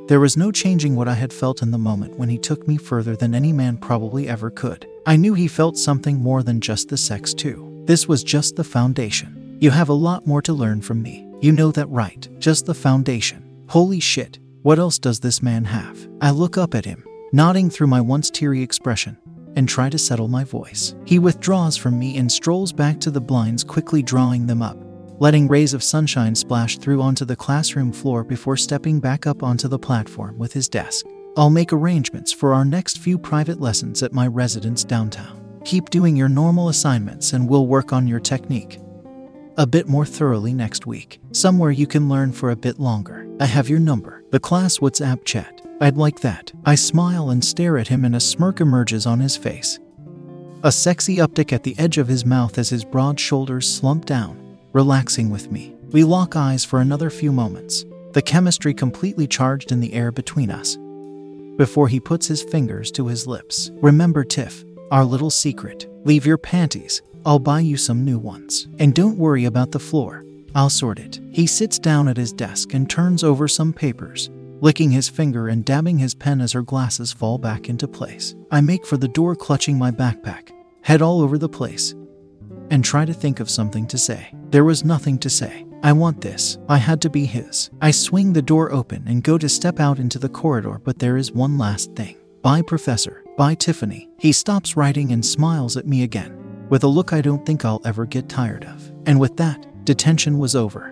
There 0.09 0.21
was 0.21 0.37
no 0.37 0.51
changing 0.51 0.97
what 0.97 1.07
I 1.07 1.15
had 1.15 1.33
felt 1.33 1.63
in 1.63 1.71
the 1.71 1.79
moment 1.79 2.19
when 2.19 2.29
he 2.29 2.37
took 2.37 2.67
me 2.67 2.77
further 2.77 3.15
than 3.15 3.37
any 3.37 3.53
man 3.53 3.77
probably 3.77 4.29
ever 4.29 4.51
could. 4.51 4.87
I 5.07 5.17
knew 5.17 5.33
he 5.33 5.47
felt 5.47 5.79
something 5.79 6.17
more 6.17 6.43
than 6.43 6.61
just 6.61 6.89
the 6.89 6.97
sex, 6.97 7.33
too. 7.33 7.83
This 7.87 8.09
was 8.09 8.25
just 8.25 8.57
the 8.57 8.65
foundation. 8.65 9.57
You 9.61 9.71
have 9.71 9.89
a 9.89 9.95
lot 9.95 10.27
more 10.27 10.43
to 10.43 10.53
learn 10.53 10.83
from 10.83 11.03
me. 11.03 11.29
You 11.41 11.53
know 11.53 11.71
that, 11.73 11.89
right? 11.89 12.29
Just 12.41 12.67
the 12.67 12.75
foundation. 12.75 13.49
Holy 13.69 14.01
shit, 14.01 14.41
what 14.63 14.81
else 14.81 14.99
does 14.99 15.21
this 15.21 15.41
man 15.41 15.65
have? 15.65 16.09
I 16.21 16.33
look 16.33 16.59
up 16.59 16.75
at 16.75 16.85
him, 16.85 17.05
nodding 17.33 17.71
through 17.71 17.87
my 17.87 18.01
once 18.01 18.29
teary 18.29 18.61
expression, 18.61 19.17
and 19.55 19.69
try 19.69 19.89
to 19.89 19.99
settle 19.99 20.29
my 20.29 20.43
voice. 20.43 20.97
He 21.05 21.21
withdraws 21.21 21.77
from 21.77 21.97
me 21.97 22.17
and 22.17 22.31
strolls 22.31 22.73
back 22.73 22.99
to 23.01 23.11
the 23.13 23.21
blinds, 23.21 23.63
quickly 23.63 24.03
drawing 24.03 24.49
them 24.49 24.63
up 24.63 24.77
letting 25.23 25.47
rays 25.47 25.73
of 25.73 25.85
sunshine 25.85 26.35
splash 26.35 26.79
through 26.79 27.01
onto 27.01 27.25
the 27.25 27.37
classroom 27.37 27.93
floor 27.93 28.25
before 28.25 28.57
stepping 28.57 28.99
back 28.99 29.25
up 29.25 29.45
onto 29.45 29.69
the 29.69 29.79
platform 29.79 30.37
with 30.37 30.53
his 30.53 30.69
desk. 30.69 31.07
I'll 31.37 31.49
make 31.49 31.73
arrangements 31.73 32.33
for 32.33 32.53
our 32.53 32.65
next 32.65 32.99
few 32.99 33.17
private 33.19 33.61
lessons 33.61 34.03
at 34.03 34.13
my 34.13 34.27
residence 34.27 34.83
downtown. 34.83 35.41
Keep 35.65 35.91
doing 35.91 36.17
your 36.17 36.29
normal 36.29 36.71
assignments 36.71 37.35
and 37.35 37.49
we'll 37.49 37.69
work 37.69 37.93
on 37.93 38.09
your 38.09 38.19
technique 38.19 38.81
a 39.59 39.67
bit 39.67 39.87
more 39.87 40.07
thoroughly 40.07 40.55
next 40.55 40.87
week, 40.87 41.21
somewhere 41.33 41.71
you 41.71 41.87
can 41.87 42.09
learn 42.09 42.33
for 42.33 42.51
a 42.51 42.57
bit 42.57 42.81
longer. 42.81 43.29
I 43.39 43.45
have 43.45 43.69
your 43.69 43.81
number, 43.81 44.25
the 44.31 44.41
class 44.41 44.79
WhatsApp 44.79 45.25
chat. 45.25 45.61
I'd 45.79 45.99
like 45.99 46.21
that. 46.21 46.51
I 46.65 46.75
smile 46.75 47.29
and 47.29 47.45
stare 47.45 47.77
at 47.77 47.89
him, 47.89 48.07
and 48.07 48.17
a 48.17 48.21
smirk 48.21 48.63
emerges 48.63 49.05
on 49.05 49.21
his 49.21 49.37
face. 49.37 49.79
A 50.63 50.73
sexy 50.73 51.19
uptick 51.19 51.53
at 51.53 51.65
the 51.65 51.79
edge 51.79 51.99
of 51.99 52.09
his 52.09 52.25
mouth 52.25 52.57
as 52.57 52.71
his 52.71 52.83
broad 52.83 53.21
shoulders 53.21 53.71
slump 53.71 54.07
down, 54.07 54.52
relaxing 54.73 55.31
with 55.31 55.51
me. 55.51 55.75
We 55.91 56.05
lock 56.05 56.37
eyes 56.37 56.65
for 56.65 56.81
another 56.81 57.11
few 57.11 57.33
moments, 57.33 57.85
the 58.13 58.23
chemistry 58.23 58.75
completely 58.75 59.27
charged 59.27 59.73
in 59.73 59.81
the 59.81 59.93
air 59.93 60.13
between 60.13 60.51
us. 60.51 60.77
Before 61.57 61.89
he 61.89 62.01
puts 62.01 62.27
his 62.27 62.43
fingers 62.43 62.91
to 62.93 63.07
his 63.07 63.27
lips, 63.27 63.71
remember, 63.75 64.25
Tiff, 64.25 64.65
our 64.91 65.05
little 65.05 65.31
secret. 65.31 65.87
Leave 66.05 66.27
your 66.27 66.39
panties. 66.39 67.03
I'll 67.25 67.39
buy 67.39 67.61
you 67.61 67.77
some 67.77 68.05
new 68.05 68.19
ones. 68.19 68.69
And 68.79 68.95
don't 68.95 69.19
worry 69.19 69.45
about 69.45 69.71
the 69.71 69.79
floor. 69.79 70.25
I'll 70.55 70.71
sort 70.71 70.99
it. 70.99 71.21
He 71.31 71.47
sits 71.47 71.79
down 71.79 72.09
at 72.09 72.17
his 72.17 72.33
desk 72.33 72.75
and 72.75 72.89
turns 72.89 73.25
over 73.25 73.49
some 73.49 73.73
papers, 73.73 74.29
licking 74.61 74.91
his 74.91 75.09
finger 75.09 75.49
and 75.49 75.65
dabbing 75.65 75.99
his 75.99 76.15
pen 76.15 76.41
as 76.41 76.53
her 76.53 76.63
glasses 76.63 77.13
fall 77.13 77.39
back 77.39 77.69
into 77.69 77.89
place. 77.89 78.35
I 78.51 78.61
make 78.61 78.85
for 78.85 78.97
the 78.97 79.09
door, 79.09 79.35
clutching 79.35 79.79
my 79.79 79.91
backpack, 79.91 80.51
head 80.83 81.01
all 81.01 81.23
over 81.23 81.39
the 81.39 81.49
place, 81.49 81.95
and 82.73 82.83
try 82.83 83.05
to 83.05 83.13
think 83.13 83.39
of 83.39 83.51
something 83.51 83.87
to 83.87 83.99
say. 83.99 84.33
There 84.51 84.65
was 84.65 84.85
nothing 84.85 85.19
to 85.19 85.31
say. 85.31 85.67
I 85.83 85.93
want 85.93 86.23
this. 86.23 86.59
I 86.71 86.79
had 86.79 87.03
to 87.03 87.11
be 87.11 87.27
his. 87.27 87.71
I 87.83 87.91
swing 87.91 88.33
the 88.33 88.41
door 88.41 88.73
open 88.73 89.05
and 89.07 89.23
go 89.23 89.37
to 89.37 89.49
step 89.49 89.79
out 89.79 89.99
into 89.99 90.19
the 90.19 90.31
corridor, 90.31 90.81
but 90.83 90.99
there 90.99 91.19
is 91.19 91.33
one 91.33 91.59
last 91.59 91.95
thing. 91.95 92.17
Bye, 92.41 92.63
Professor. 92.63 93.25
Bye, 93.37 93.57
Tiffany. 93.57 94.09
He 94.19 94.33
stops 94.33 94.75
writing 94.75 95.13
and 95.13 95.25
smiles 95.25 95.77
at 95.77 95.87
me 95.87 96.03
again, 96.03 96.67
with 96.71 96.83
a 96.83 96.89
look 96.89 97.13
I 97.13 97.21
don't 97.21 97.45
think 97.45 97.65
I'll 97.65 97.83
ever 97.85 98.07
get 98.07 98.31
tired 98.31 98.65
of. 98.65 98.91
And 99.05 99.21
with 99.21 99.37
that, 99.37 99.85
detention 99.85 100.39
was 100.39 100.57
over. 100.57 100.92